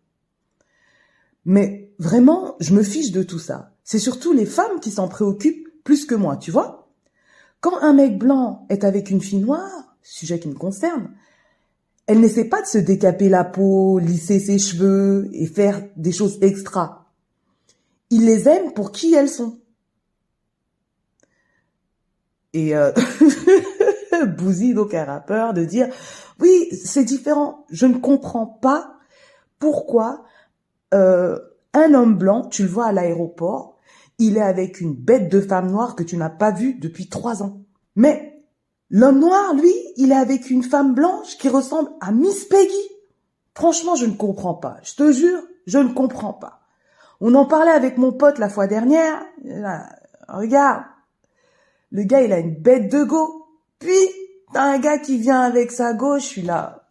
Mais 1.45 1.93
vraiment, 1.99 2.57
je 2.61 2.75
me 2.75 2.83
fiche 2.83 3.13
de 3.13 3.23
tout 3.23 3.39
ça. 3.39 3.73
C'est 3.85 3.99
surtout 3.99 4.33
les 4.33 4.47
femmes 4.47 4.81
qui 4.81 4.91
s'en 4.91 5.09
préoccupent 5.09 5.69
plus 5.83 6.07
que 6.07 6.15
moi, 6.15 6.37
tu 6.37 6.51
vois 6.51 6.91
Quand 7.61 7.79
un 7.83 7.93
mec 7.93 8.19
blanc 8.19 8.67
est 8.71 8.85
avec 8.85 9.11
une 9.11 9.21
fille 9.21 9.41
noire, 9.41 9.97
sujet 10.03 10.39
qui 10.39 10.49
me 10.49 10.55
concerne, 10.55 11.11
elle 12.07 12.21
n'essaie 12.21 12.45
pas 12.45 12.63
de 12.63 12.67
se 12.67 12.79
décaper 12.79 13.29
la 13.29 13.45
peau, 13.45 13.99
lisser 13.99 14.39
ses 14.39 14.59
cheveux 14.59 15.29
et 15.33 15.47
faire 15.47 15.83
des 15.97 16.13
choses 16.13 16.39
extra. 16.43 17.11
Il 18.11 18.27
les 18.27 18.49
aime 18.49 18.73
pour 18.73 18.93
qui 18.93 19.15
elles 19.15 19.31
sont. 19.31 19.59
Et 22.55 22.75
euh, 22.75 22.93
Bouzy, 24.39 24.73
donc 24.73 24.95
un 24.95 25.05
rappeur, 25.05 25.53
de 25.53 25.65
dire 25.65 25.89
oui, 26.41 26.69
c'est 26.73 27.05
différent. 27.05 27.67
Je 27.71 27.87
ne 27.87 27.99
comprends 27.99 28.47
pas 28.47 28.95
pourquoi 29.59 30.25
euh, 30.95 31.39
un 31.75 31.95
homme 31.95 32.17
blanc, 32.17 32.47
tu 32.49 32.63
le 32.63 32.69
vois 32.69 32.87
à 32.87 32.93
l'aéroport, 32.93 33.79
il 34.19 34.37
est 34.37 34.43
avec 34.43 34.81
une 34.81 34.95
bête 34.95 35.29
de 35.29 35.41
femme 35.41 35.71
noire 35.71 35.97
que 35.97 36.05
tu 36.05 36.17
n'as 36.17 36.31
pas 36.31 36.53
vue 36.53 36.75
depuis 36.75 37.09
trois 37.09 37.43
ans. 37.43 37.63
Mais 37.97 38.45
l'homme 38.89 39.19
noir, 39.19 39.55
lui, 39.55 39.75
il 39.97 40.13
est 40.13 40.17
avec 40.17 40.51
une 40.51 40.63
femme 40.63 40.95
blanche 40.95 41.37
qui 41.39 41.49
ressemble 41.49 41.91
à 42.01 42.13
Miss 42.13 42.45
Peggy. 42.45 42.89
Franchement, 43.55 43.97
je 43.97 44.07
ne 44.07 44.15
comprends 44.15 44.55
pas. 44.55 44.77
Je 44.83 44.95
te 44.95 45.13
jure, 45.13 45.43
je 45.67 45.79
ne 45.79 45.93
comprends 45.93 46.33
pas. 46.33 46.61
On 47.21 47.35
en 47.35 47.47
parlait 47.47 47.73
avec 47.73 47.99
mon 47.99 48.13
pote 48.13 48.39
la 48.39 48.49
fois 48.49 48.67
dernière. 48.67 49.25
Regarde, 50.29 50.85
le 51.95 52.03
gars, 52.03 52.23
il 52.23 52.33
a 52.33 52.41
une 52.41 52.57
bête 52.57 52.91
de 52.91 53.05
go. 53.05 53.47
Puis, 53.79 54.11
t'as 54.53 54.65
un 54.65 54.79
gars 54.79 54.99
qui 54.99 55.17
vient 55.17 55.43
avec 55.43 55.71
sa 55.71 55.95
gauche, 55.95 56.23
je 56.23 56.27
suis 56.27 56.43
là. 56.43 56.89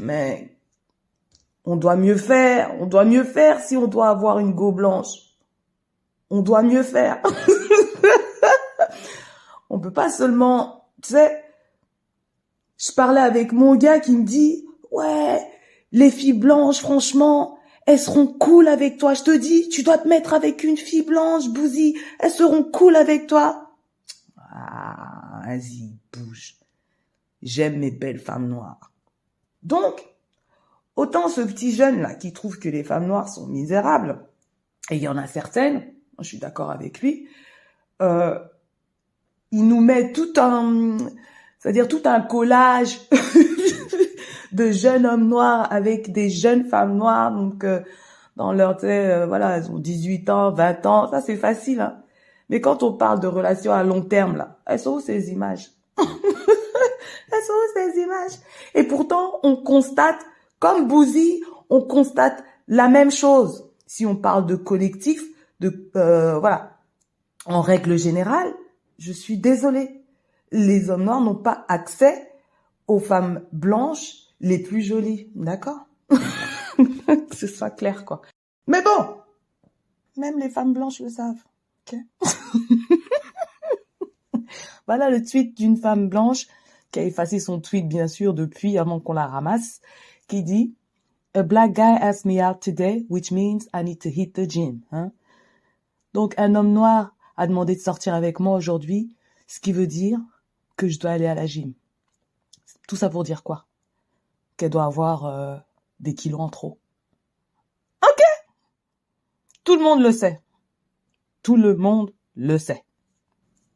Mais 0.00 0.56
on 1.64 1.76
doit 1.76 1.94
mieux 1.94 2.16
faire, 2.16 2.74
on 2.80 2.86
doit 2.86 3.04
mieux 3.04 3.22
faire 3.22 3.60
si 3.60 3.76
on 3.76 3.86
doit 3.86 4.08
avoir 4.08 4.40
une 4.40 4.54
go 4.54 4.72
blanche. 4.72 5.36
On 6.30 6.42
doit 6.42 6.62
mieux 6.62 6.82
faire. 6.82 7.22
on 9.70 9.78
peut 9.78 9.92
pas 9.92 10.10
seulement, 10.10 10.86
tu 11.00 11.12
sais, 11.12 11.44
je 12.78 12.90
parlais 12.90 13.20
avec 13.20 13.52
mon 13.52 13.76
gars 13.76 14.00
qui 14.00 14.16
me 14.16 14.24
dit, 14.24 14.66
ouais, 14.90 15.40
les 15.92 16.10
filles 16.10 16.32
blanches, 16.32 16.80
franchement, 16.80 17.56
elles 17.86 18.00
seront 18.00 18.26
cool 18.26 18.66
avec 18.66 18.98
toi. 18.98 19.14
Je 19.14 19.22
te 19.22 19.36
dis, 19.36 19.68
tu 19.68 19.84
dois 19.84 19.98
te 19.98 20.08
mettre 20.08 20.34
avec 20.34 20.64
une 20.64 20.76
fille 20.76 21.02
blanche, 21.02 21.50
Bouzy. 21.50 21.96
Elles 22.18 22.32
seront 22.32 22.64
cool 22.64 22.96
avec 22.96 23.28
toi. 23.28 23.68
Ah, 25.42 25.56
vas-y, 25.56 25.90
bouge. 26.12 26.56
J'aime 27.42 27.78
mes 27.78 27.90
belles 27.90 28.20
femmes 28.20 28.48
noires. 28.48 28.92
Donc, 29.62 30.02
autant 30.96 31.28
ce 31.28 31.40
petit 31.40 31.72
jeune 31.72 32.00
là 32.00 32.14
qui 32.14 32.32
trouve 32.32 32.58
que 32.58 32.68
les 32.68 32.84
femmes 32.84 33.06
noires 33.06 33.28
sont 33.28 33.46
misérables, 33.46 34.24
et 34.90 34.96
il 34.96 35.02
y 35.02 35.08
en 35.08 35.16
a 35.16 35.26
certaines, 35.26 35.84
je 36.18 36.24
suis 36.24 36.38
d'accord 36.38 36.70
avec 36.70 37.00
lui, 37.00 37.28
euh, 38.00 38.38
il 39.50 39.66
nous 39.66 39.80
met 39.80 40.12
tout 40.12 40.32
un, 40.36 40.96
c'est-à-dire 41.58 41.88
tout 41.88 42.02
un 42.04 42.20
collage 42.20 43.00
de 44.52 44.70
jeunes 44.70 45.06
hommes 45.06 45.28
noirs 45.28 45.72
avec 45.72 46.12
des 46.12 46.30
jeunes 46.30 46.64
femmes 46.64 46.96
noires, 46.96 47.32
donc 47.32 47.64
euh, 47.64 47.80
dans 48.36 48.52
leur, 48.52 48.78
euh, 48.84 49.26
voilà, 49.26 49.58
elles 49.58 49.70
ont 49.70 49.78
18 49.78 50.30
ans, 50.30 50.52
20 50.52 50.86
ans, 50.86 51.10
ça 51.10 51.20
c'est 51.20 51.36
facile. 51.36 51.80
Hein. 51.80 52.01
Mais 52.52 52.60
quand 52.60 52.82
on 52.82 52.92
parle 52.92 53.18
de 53.18 53.26
relations 53.26 53.72
à 53.72 53.82
long 53.82 54.02
terme, 54.02 54.36
là, 54.36 54.58
elles 54.66 54.78
sont 54.78 54.96
où 54.96 55.00
ces 55.00 55.30
images? 55.30 55.70
Elles 55.98 57.44
sont 57.46 57.52
où 57.54 57.72
ces 57.74 57.98
images? 57.98 58.32
Et 58.74 58.82
pourtant, 58.82 59.40
on 59.42 59.56
constate, 59.56 60.20
comme 60.58 60.86
Bouzy, 60.86 61.42
on 61.70 61.80
constate 61.80 62.44
la 62.68 62.88
même 62.88 63.10
chose. 63.10 63.70
Si 63.86 64.04
on 64.04 64.16
parle 64.16 64.44
de 64.44 64.54
collectif, 64.54 65.24
de 65.60 65.90
euh, 65.96 66.38
voilà, 66.40 66.76
en 67.46 67.62
règle 67.62 67.96
générale, 67.96 68.52
je 68.98 69.12
suis 69.12 69.38
désolée, 69.38 70.04
les 70.50 70.90
hommes 70.90 71.04
noirs 71.04 71.22
n'ont 71.22 71.34
pas 71.34 71.64
accès 71.68 72.34
aux 72.86 73.00
femmes 73.00 73.46
blanches 73.52 74.26
les 74.40 74.58
plus 74.58 74.82
jolies, 74.82 75.30
d'accord? 75.34 75.86
Que 76.76 77.34
ce 77.34 77.46
soit 77.46 77.70
clair, 77.70 78.04
quoi. 78.04 78.20
Mais 78.66 78.82
bon, 78.82 79.16
même 80.18 80.38
les 80.38 80.50
femmes 80.50 80.74
blanches 80.74 81.00
le 81.00 81.08
savent. 81.08 81.42
voilà 84.86 85.10
le 85.10 85.24
tweet 85.24 85.56
d'une 85.56 85.76
femme 85.76 86.08
blanche 86.08 86.46
qui 86.90 87.00
a 87.00 87.04
effacé 87.04 87.40
son 87.40 87.60
tweet, 87.60 87.88
bien 87.88 88.06
sûr, 88.06 88.34
depuis 88.34 88.78
avant 88.78 89.00
qu'on 89.00 89.14
la 89.14 89.26
ramasse, 89.26 89.80
qui 90.28 90.42
dit 90.42 90.74
A 91.34 91.42
black 91.42 91.72
guy 91.72 91.80
asked 91.80 92.26
me 92.26 92.42
out 92.42 92.60
today, 92.60 93.06
which 93.08 93.32
means 93.32 93.60
I 93.74 93.82
need 93.82 93.98
to 94.00 94.10
hit 94.10 94.34
the 94.34 94.48
gym. 94.48 94.80
Hein? 94.92 95.12
Donc, 96.12 96.34
un 96.36 96.54
homme 96.54 96.72
noir 96.72 97.16
a 97.38 97.46
demandé 97.46 97.74
de 97.74 97.80
sortir 97.80 98.14
avec 98.14 98.38
moi 98.38 98.56
aujourd'hui, 98.56 99.16
ce 99.46 99.60
qui 99.60 99.72
veut 99.72 99.86
dire 99.86 100.20
que 100.76 100.88
je 100.88 101.00
dois 101.00 101.12
aller 101.12 101.26
à 101.26 101.34
la 101.34 101.46
gym. 101.46 101.72
Tout 102.86 102.96
ça 102.96 103.08
pour 103.08 103.24
dire 103.24 103.42
quoi? 103.42 103.66
Qu'elle 104.58 104.70
doit 104.70 104.84
avoir 104.84 105.24
euh, 105.24 105.56
des 106.00 106.14
kilos 106.14 106.40
en 106.40 106.50
trop. 106.50 106.78
Ok 108.02 108.20
Tout 109.64 109.76
le 109.76 109.82
monde 109.82 110.02
le 110.02 110.12
sait. 110.12 110.42
Tout 111.42 111.56
le 111.56 111.76
monde 111.76 112.12
le 112.34 112.58
sait. 112.58 112.84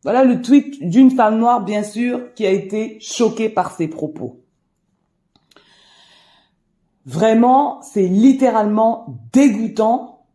Voilà 0.02 0.24
le 0.24 0.40
tweet 0.40 0.88
d'une 0.88 1.10
femme 1.10 1.38
noire, 1.38 1.64
bien 1.64 1.82
sûr, 1.82 2.32
qui 2.34 2.46
a 2.46 2.50
été 2.50 3.00
choquée 3.00 3.48
par 3.48 3.74
ses 3.74 3.88
propos. 3.88 4.40
Vraiment, 7.04 7.82
c'est 7.82 8.06
littéralement 8.06 9.06
dégoûtant 9.32 10.26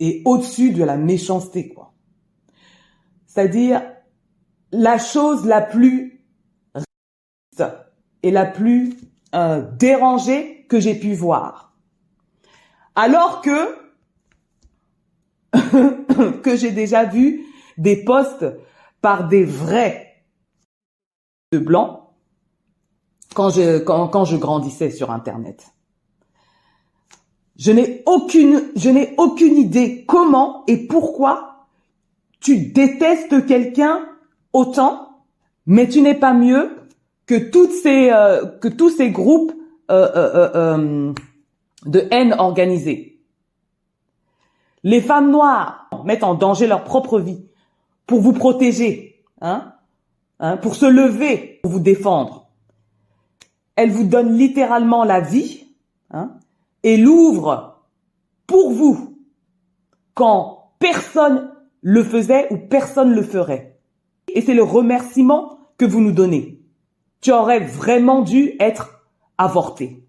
et 0.00 0.22
au-dessus 0.24 0.72
de 0.72 0.82
la 0.84 0.96
méchanceté, 0.96 1.68
quoi. 1.68 1.92
C'est-à-dire 3.26 3.82
la 4.72 4.98
chose 4.98 5.46
la 5.46 5.60
plus 5.60 6.24
et 8.22 8.30
la 8.30 8.46
plus 8.46 8.96
euh, 9.34 9.62
dérangée 9.76 10.66
que 10.68 10.80
j'ai 10.80 10.94
pu 10.94 11.12
voir. 11.14 11.76
Alors 12.94 13.40
que 13.42 13.79
que 16.42 16.56
j'ai 16.56 16.70
déjà 16.70 17.04
vu 17.04 17.46
des 17.78 18.04
posts 18.04 18.46
par 19.00 19.28
des 19.28 19.44
vrais 19.44 20.24
de 21.52 21.58
blancs 21.58 22.00
quand 23.34 23.50
je 23.50 23.78
quand, 23.78 24.08
quand 24.08 24.24
je 24.24 24.36
grandissais 24.36 24.90
sur 24.90 25.10
internet. 25.10 25.72
Je 27.56 27.72
n'ai 27.72 28.02
aucune 28.06 28.62
je 28.76 28.90
n'ai 28.90 29.14
aucune 29.16 29.56
idée 29.56 30.04
comment 30.06 30.64
et 30.66 30.86
pourquoi 30.86 31.66
tu 32.40 32.66
détestes 32.66 33.46
quelqu'un 33.46 34.06
autant 34.52 35.24
mais 35.66 35.88
tu 35.88 36.00
n'es 36.00 36.14
pas 36.14 36.32
mieux 36.32 36.76
que 37.26 37.50
toutes 37.50 37.72
ces 37.72 38.10
euh, 38.10 38.46
que 38.46 38.68
tous 38.68 38.90
ces 38.90 39.10
groupes 39.10 39.52
euh, 39.90 40.08
euh, 40.54 41.12
de 41.84 42.08
haine 42.10 42.34
organisée. 42.38 43.09
Les 44.82 45.00
femmes 45.00 45.30
noires 45.30 45.90
mettent 46.04 46.24
en 46.24 46.34
danger 46.34 46.66
leur 46.66 46.84
propre 46.84 47.20
vie 47.20 47.44
pour 48.06 48.20
vous 48.20 48.32
protéger, 48.32 49.24
hein 49.40 49.74
hein, 50.40 50.56
pour 50.56 50.74
se 50.74 50.86
lever, 50.86 51.60
pour 51.62 51.72
vous 51.72 51.80
défendre. 51.80 52.50
Elle 53.76 53.90
vous 53.90 54.04
donne 54.04 54.36
littéralement 54.36 55.04
la 55.04 55.20
vie 55.20 55.66
hein, 56.10 56.36
et 56.82 56.96
l'ouvre 56.96 57.84
pour 58.46 58.72
vous 58.72 59.18
quand 60.14 60.72
personne 60.78 61.52
le 61.82 62.02
faisait 62.02 62.52
ou 62.52 62.58
personne 62.58 63.12
le 63.12 63.22
ferait. 63.22 63.78
Et 64.34 64.42
c'est 64.42 64.54
le 64.54 64.62
remerciement 64.62 65.58
que 65.78 65.84
vous 65.84 66.00
nous 66.00 66.12
donnez. 66.12 66.60
Tu 67.20 67.32
aurais 67.32 67.60
vraiment 67.60 68.22
dû 68.22 68.54
être 68.60 69.04
avorté. 69.38 70.06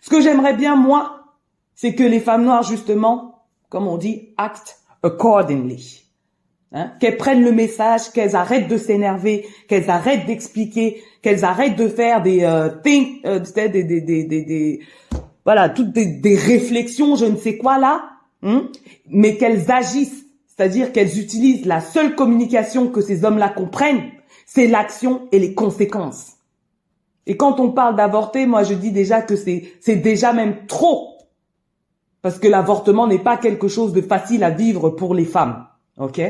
Ce 0.00 0.10
que 0.10 0.20
j'aimerais 0.20 0.54
bien, 0.54 0.76
moi, 0.76 1.19
c'est 1.80 1.94
que 1.94 2.02
les 2.02 2.20
femmes 2.20 2.44
noires, 2.44 2.62
justement, 2.62 3.46
comme 3.70 3.88
on 3.88 3.96
dit, 3.96 4.34
actent 4.36 4.80
accordingly. 5.02 6.04
Hein? 6.72 6.92
Qu'elles 7.00 7.16
prennent 7.16 7.42
le 7.42 7.52
message, 7.52 8.12
qu'elles 8.12 8.36
arrêtent 8.36 8.68
de 8.68 8.76
s'énerver, 8.76 9.46
qu'elles 9.66 9.88
arrêtent 9.88 10.26
d'expliquer, 10.26 11.02
qu'elles 11.22 11.42
arrêtent 11.42 11.76
de 11.76 11.88
faire 11.88 12.20
des 12.20 12.44
euh, 12.44 12.68
think, 12.84 13.24
euh, 13.24 13.40
des, 13.56 13.82
des, 13.82 14.02
des, 14.02 14.24
des, 14.24 14.80
voilà, 15.46 15.70
toutes 15.70 15.92
des, 15.92 16.04
des, 16.04 16.36
réflexions, 16.36 17.16
je 17.16 17.24
ne 17.24 17.36
sais 17.36 17.56
quoi 17.56 17.78
là, 17.78 18.10
hein? 18.42 18.68
mais 19.08 19.38
qu'elles 19.38 19.70
agissent, 19.70 20.26
c'est-à-dire 20.48 20.92
qu'elles 20.92 21.18
utilisent 21.18 21.64
la 21.64 21.80
seule 21.80 22.14
communication 22.14 22.88
que 22.88 23.00
ces 23.00 23.24
hommes-là 23.24 23.48
comprennent, 23.48 24.02
c'est 24.44 24.66
l'action 24.66 25.28
et 25.32 25.38
les 25.38 25.54
conséquences. 25.54 26.34
Et 27.26 27.38
quand 27.38 27.58
on 27.58 27.70
parle 27.70 27.96
d'avorter, 27.96 28.44
moi 28.44 28.64
je 28.64 28.74
dis 28.74 28.92
déjà 28.92 29.22
que 29.22 29.34
c'est 29.34 29.72
c'est 29.80 29.96
déjà 29.96 30.34
même 30.34 30.66
trop. 30.66 31.09
Parce 32.22 32.38
que 32.38 32.48
l'avortement 32.48 33.06
n'est 33.06 33.18
pas 33.18 33.36
quelque 33.36 33.68
chose 33.68 33.92
de 33.92 34.02
facile 34.02 34.44
à 34.44 34.50
vivre 34.50 34.90
pour 34.90 35.14
les 35.14 35.24
femmes. 35.24 35.66
OK? 35.96 36.20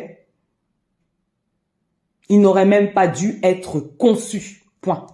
Il 2.29 2.41
n'aurait 2.41 2.67
même 2.67 2.93
pas 2.93 3.09
dû 3.09 3.41
être 3.43 3.81
conçu. 3.81 4.65
Point. 4.81 5.07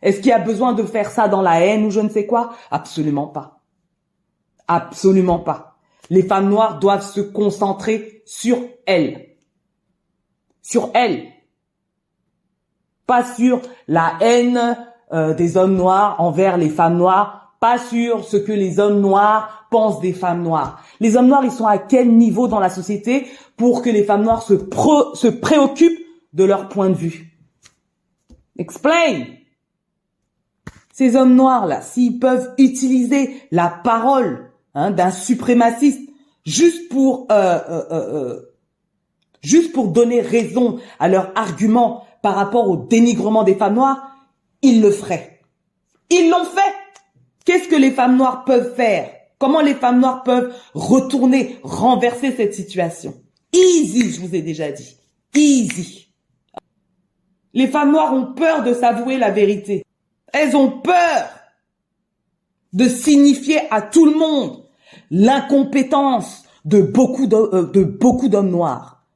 Est-ce 0.00 0.18
qu'il 0.18 0.28
y 0.28 0.32
a 0.32 0.38
besoin 0.38 0.72
de 0.72 0.82
faire 0.82 1.10
ça 1.10 1.28
dans 1.28 1.42
la 1.42 1.60
haine 1.60 1.84
ou 1.84 1.90
je 1.90 2.00
ne 2.00 2.08
sais 2.08 2.26
quoi? 2.26 2.54
Absolument 2.70 3.26
pas. 3.26 3.60
Absolument 4.66 5.38
pas. 5.38 5.76
Les 6.10 6.22
femmes 6.22 6.48
noires 6.48 6.78
doivent 6.78 7.04
se 7.04 7.20
concentrer 7.20 8.22
sur 8.24 8.58
elles. 8.86 9.36
Sur 10.62 10.90
elles 10.94 11.32
pas 13.08 13.24
sur 13.24 13.62
la 13.88 14.12
haine 14.20 14.76
euh, 15.12 15.32
des 15.32 15.56
hommes 15.56 15.74
noirs 15.74 16.20
envers 16.20 16.58
les 16.58 16.68
femmes 16.68 16.98
noires, 16.98 17.47
pas 17.60 17.78
sur 17.78 18.24
ce 18.24 18.36
que 18.36 18.52
les 18.52 18.78
hommes 18.78 19.00
noirs 19.00 19.66
pensent 19.70 20.00
des 20.00 20.12
femmes 20.12 20.42
noires. 20.42 20.82
Les 21.00 21.16
hommes 21.16 21.26
noirs, 21.26 21.44
ils 21.44 21.50
sont 21.50 21.66
à 21.66 21.78
quel 21.78 22.16
niveau 22.16 22.48
dans 22.48 22.60
la 22.60 22.70
société 22.70 23.26
pour 23.56 23.82
que 23.82 23.90
les 23.90 24.04
femmes 24.04 24.22
noires 24.22 24.42
se, 24.42 25.28
préoccupent 25.28 26.04
de 26.32 26.44
leur 26.44 26.68
point 26.68 26.90
de 26.90 26.94
vue? 26.94 27.38
Explain 28.56 29.24
Ces 30.92 31.16
hommes 31.16 31.34
noirs-là, 31.34 31.82
s'ils 31.82 32.18
peuvent 32.18 32.52
utiliser 32.58 33.42
la 33.50 33.68
parole 33.68 34.50
hein, 34.74 34.90
d'un 34.90 35.10
suprémaciste 35.10 36.08
juste 36.44 36.88
pour 36.88 37.26
euh, 37.30 37.58
euh, 37.68 37.84
euh 37.90 38.40
juste 39.40 39.72
pour 39.72 39.88
donner 39.88 40.20
raison 40.20 40.80
à 40.98 41.08
leur 41.08 41.30
argument 41.36 42.04
par 42.22 42.34
rapport 42.34 42.68
au 42.68 42.76
dénigrement 42.76 43.44
des 43.44 43.54
femmes 43.54 43.74
noires, 43.74 44.10
ils 44.62 44.80
le 44.80 44.90
feraient. 44.90 45.40
Ils 46.10 46.28
l'ont 46.30 46.44
fait. 46.44 46.74
Qu'est-ce 47.48 47.68
que 47.70 47.76
les 47.76 47.92
femmes 47.92 48.18
noires 48.18 48.44
peuvent 48.44 48.74
faire? 48.74 49.10
Comment 49.38 49.62
les 49.62 49.74
femmes 49.74 50.00
noires 50.00 50.22
peuvent 50.22 50.54
retourner, 50.74 51.58
renverser 51.62 52.30
cette 52.36 52.52
situation? 52.52 53.14
Easy, 53.54 54.12
je 54.12 54.20
vous 54.20 54.34
ai 54.34 54.42
déjà 54.42 54.70
dit. 54.70 54.98
Easy. 55.34 56.12
Les 57.54 57.66
femmes 57.66 57.92
noires 57.92 58.12
ont 58.12 58.34
peur 58.34 58.64
de 58.64 58.74
s'avouer 58.74 59.16
la 59.16 59.30
vérité. 59.30 59.82
Elles 60.30 60.54
ont 60.56 60.70
peur 60.72 61.26
de 62.74 62.86
signifier 62.86 63.60
à 63.70 63.80
tout 63.80 64.04
le 64.04 64.14
monde 64.14 64.66
l'incompétence 65.10 66.42
de 66.66 66.82
beaucoup 66.82 67.24
euh, 67.32 68.28
d'hommes 68.28 68.50
noirs. 68.50 69.06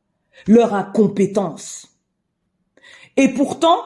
Leur 0.47 0.73
incompétence. 0.73 1.99
Et 3.19 3.29
pourtant, 3.29 3.77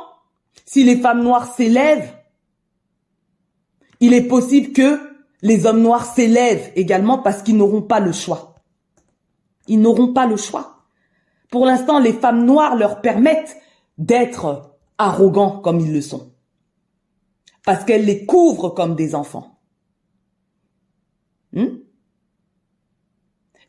si 0.64 0.84
les 0.84 0.98
femmes 0.98 1.24
noires 1.24 1.52
s'élèvent, 1.52 2.15
il 4.00 4.14
est 4.14 4.26
possible 4.26 4.72
que 4.72 5.00
les 5.42 5.66
hommes 5.66 5.82
noirs 5.82 6.06
s'élèvent 6.06 6.72
également 6.76 7.18
parce 7.18 7.42
qu'ils 7.42 7.56
n'auront 7.56 7.82
pas 7.82 8.00
le 8.00 8.12
choix. 8.12 8.56
Ils 9.68 9.80
n'auront 9.80 10.12
pas 10.12 10.26
le 10.26 10.36
choix. 10.36 10.84
Pour 11.50 11.66
l'instant, 11.66 11.98
les 11.98 12.12
femmes 12.12 12.44
noires 12.44 12.76
leur 12.76 13.00
permettent 13.00 13.56
d'être 13.98 14.76
arrogants 14.98 15.60
comme 15.60 15.80
ils 15.80 15.92
le 15.92 16.00
sont. 16.00 16.32
Parce 17.64 17.84
qu'elles 17.84 18.04
les 18.04 18.26
couvrent 18.26 18.70
comme 18.70 18.94
des 18.94 19.14
enfants. 19.14 19.58
Hmm? 21.52 21.78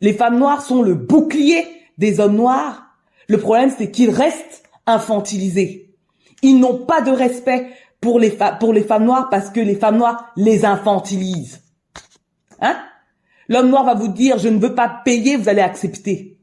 Les 0.01 0.13
femmes 0.13 0.37
noires 0.37 0.61
sont 0.61 0.83
le 0.83 0.93
bouclier 0.93 1.65
des 1.97 2.19
hommes 2.19 2.35
noirs. 2.35 2.83
Le 3.27 3.39
problème, 3.39 3.71
c'est 3.75 3.91
qu'ils 3.91 4.11
restent 4.11 4.63
infantilisés. 4.85 5.95
Ils 6.43 6.59
n'ont 6.59 6.85
pas 6.85 7.01
de 7.01 7.11
respect 7.11 7.71
pour 8.01 8.19
les, 8.19 8.37
pour 8.59 8.73
les 8.73 8.83
femmes 8.83 9.05
noires 9.05 9.29
parce 9.29 9.49
que 9.49 9.59
les 9.59 9.75
femmes 9.75 9.97
noires 9.97 10.31
les 10.35 10.65
infantilisent. 10.65 11.63
Hein? 12.61 12.77
L'homme 13.49 13.69
noir 13.69 13.85
va 13.85 13.93
vous 13.93 14.07
dire 14.07 14.37
je 14.37 14.49
ne 14.49 14.59
veux 14.59 14.75
pas 14.75 15.01
payer, 15.03 15.37
vous 15.37 15.49
allez 15.49 15.61
accepter. 15.61 16.37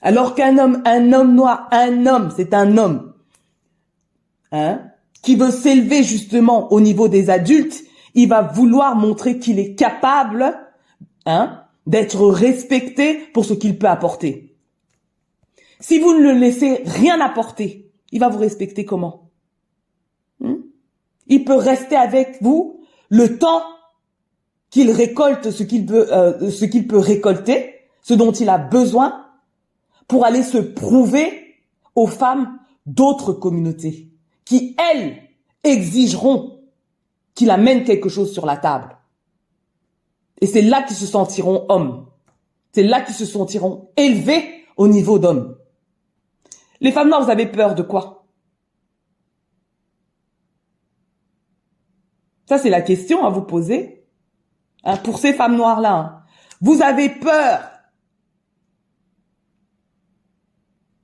Alors 0.00 0.34
qu'un 0.34 0.58
homme, 0.58 0.82
un 0.84 1.12
homme 1.12 1.34
noir, 1.34 1.68
un 1.70 2.06
homme, 2.06 2.30
c'est 2.36 2.52
un 2.52 2.76
homme, 2.76 3.14
hein, 4.52 4.82
qui 5.22 5.36
veut 5.36 5.50
s'élever 5.50 6.02
justement 6.02 6.70
au 6.72 6.80
niveau 6.80 7.08
des 7.08 7.30
adultes, 7.30 7.82
il 8.14 8.28
va 8.28 8.42
vouloir 8.42 8.96
montrer 8.96 9.38
qu'il 9.38 9.58
est 9.58 9.74
capable, 9.74 10.54
hein, 11.24 11.62
d'être 11.86 12.26
respecté 12.26 13.14
pour 13.32 13.44
ce 13.44 13.54
qu'il 13.54 13.78
peut 13.78 13.88
apporter. 13.88 14.56
Si 15.80 15.98
vous 15.98 16.14
ne 16.14 16.22
le 16.22 16.32
laissez 16.32 16.82
rien 16.84 17.20
apporter, 17.20 17.90
il 18.12 18.20
va 18.20 18.28
vous 18.28 18.38
respecter 18.38 18.84
comment? 18.84 19.23
Il 21.26 21.44
peut 21.44 21.56
rester 21.56 21.96
avec 21.96 22.38
vous 22.42 22.80
le 23.08 23.38
temps 23.38 23.62
qu'il 24.70 24.90
récolte 24.90 25.50
ce 25.50 25.62
qu'il 25.62 25.86
peut, 25.86 26.12
euh, 26.12 26.50
ce 26.50 26.64
qu'il 26.64 26.88
peut 26.88 26.98
récolter, 26.98 27.74
ce 28.02 28.14
dont 28.14 28.32
il 28.32 28.48
a 28.48 28.58
besoin, 28.58 29.26
pour 30.08 30.26
aller 30.26 30.42
se 30.42 30.58
prouver 30.58 31.56
aux 31.94 32.06
femmes 32.06 32.58
d'autres 32.86 33.32
communautés, 33.32 34.08
qui 34.44 34.76
elles 34.92 35.16
exigeront 35.62 36.60
qu'il 37.34 37.50
amène 37.50 37.84
quelque 37.84 38.08
chose 38.08 38.32
sur 38.32 38.46
la 38.46 38.56
table. 38.56 38.96
Et 40.40 40.46
c'est 40.46 40.62
là 40.62 40.82
qu'ils 40.82 40.96
se 40.96 41.06
sentiront 41.06 41.66
hommes. 41.68 42.06
C'est 42.72 42.82
là 42.82 43.00
qu'ils 43.00 43.14
se 43.14 43.24
sentiront 43.24 43.88
élevés 43.96 44.44
au 44.76 44.88
niveau 44.88 45.18
d'hommes. 45.18 45.56
Les 46.80 46.92
femmes 46.92 47.08
noires, 47.08 47.24
vous 47.24 47.30
avez 47.30 47.46
peur 47.46 47.74
de 47.74 47.82
quoi? 47.82 48.23
Ça, 52.46 52.58
c'est 52.58 52.70
la 52.70 52.82
question 52.82 53.24
à 53.24 53.30
vous 53.30 53.42
poser. 53.42 54.04
Hein, 54.84 54.98
pour 54.98 55.18
ces 55.18 55.32
femmes 55.32 55.56
noires-là. 55.56 56.24
Vous 56.60 56.82
avez 56.82 57.08
peur. 57.08 57.70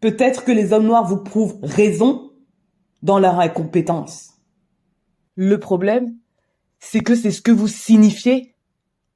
Peut-être 0.00 0.44
que 0.44 0.52
les 0.52 0.72
hommes 0.72 0.86
noirs 0.86 1.06
vous 1.06 1.22
prouvent 1.22 1.58
raison 1.62 2.32
dans 3.02 3.18
leur 3.18 3.40
incompétence. 3.40 4.34
Le 5.34 5.58
problème, 5.58 6.16
c'est 6.78 7.00
que 7.00 7.14
c'est 7.14 7.30
ce 7.30 7.42
que 7.42 7.50
vous 7.50 7.68
signifiez 7.68 8.54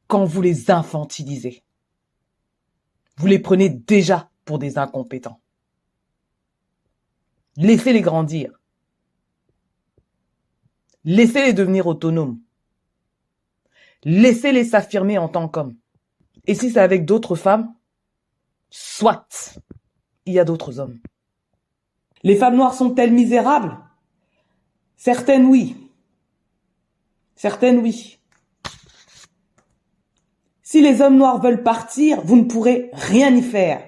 quand 0.06 0.24
vous 0.24 0.42
les 0.42 0.70
infantilisez. 0.70 1.62
Vous 3.16 3.26
les 3.26 3.38
prenez 3.38 3.68
déjà 3.68 4.30
pour 4.44 4.58
des 4.58 4.78
incompétents. 4.78 5.40
Laissez-les 7.56 8.00
grandir. 8.00 8.50
Laissez-les 11.04 11.52
devenir 11.52 11.86
autonomes. 11.86 12.38
Laissez-les 14.04 14.64
s'affirmer 14.64 15.18
en 15.18 15.28
tant 15.28 15.48
qu'hommes. 15.48 15.76
Et 16.46 16.54
si 16.54 16.70
c'est 16.70 16.80
avec 16.80 17.04
d'autres 17.04 17.36
femmes, 17.36 17.74
soit 18.70 19.58
il 20.26 20.34
y 20.34 20.38
a 20.38 20.44
d'autres 20.44 20.78
hommes. 20.78 20.98
Les 22.22 22.36
femmes 22.36 22.56
noires 22.56 22.74
sont-elles 22.74 23.12
misérables? 23.12 23.78
Certaines 24.96 25.44
oui. 25.44 25.76
Certaines 27.34 27.78
oui. 27.78 28.18
Si 30.62 30.80
les 30.80 31.02
hommes 31.02 31.18
noirs 31.18 31.40
veulent 31.40 31.62
partir, 31.62 32.22
vous 32.22 32.36
ne 32.36 32.44
pourrez 32.44 32.90
rien 32.92 33.34
y 33.34 33.42
faire. 33.42 33.82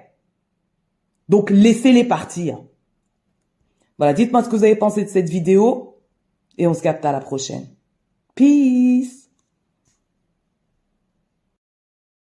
Donc 1.29 1.51
laissez-les 1.51 2.05
partir. 2.05 2.63
Voilà, 3.99 4.13
dites-moi 4.13 4.45
ce 4.45 4.49
que 4.49 4.57
vous 4.57 4.65
avez 4.65 4.77
pensé 4.77 5.05
de 5.05 5.09
cette 5.09 5.29
vidéo 5.29 5.86
et 6.59 6.67
on 6.67 6.75
se 6.75 6.83
capte 6.83 7.05
à 7.05 7.13
la 7.13 7.21
prochaine. 7.21 7.67
Peace 8.35 9.26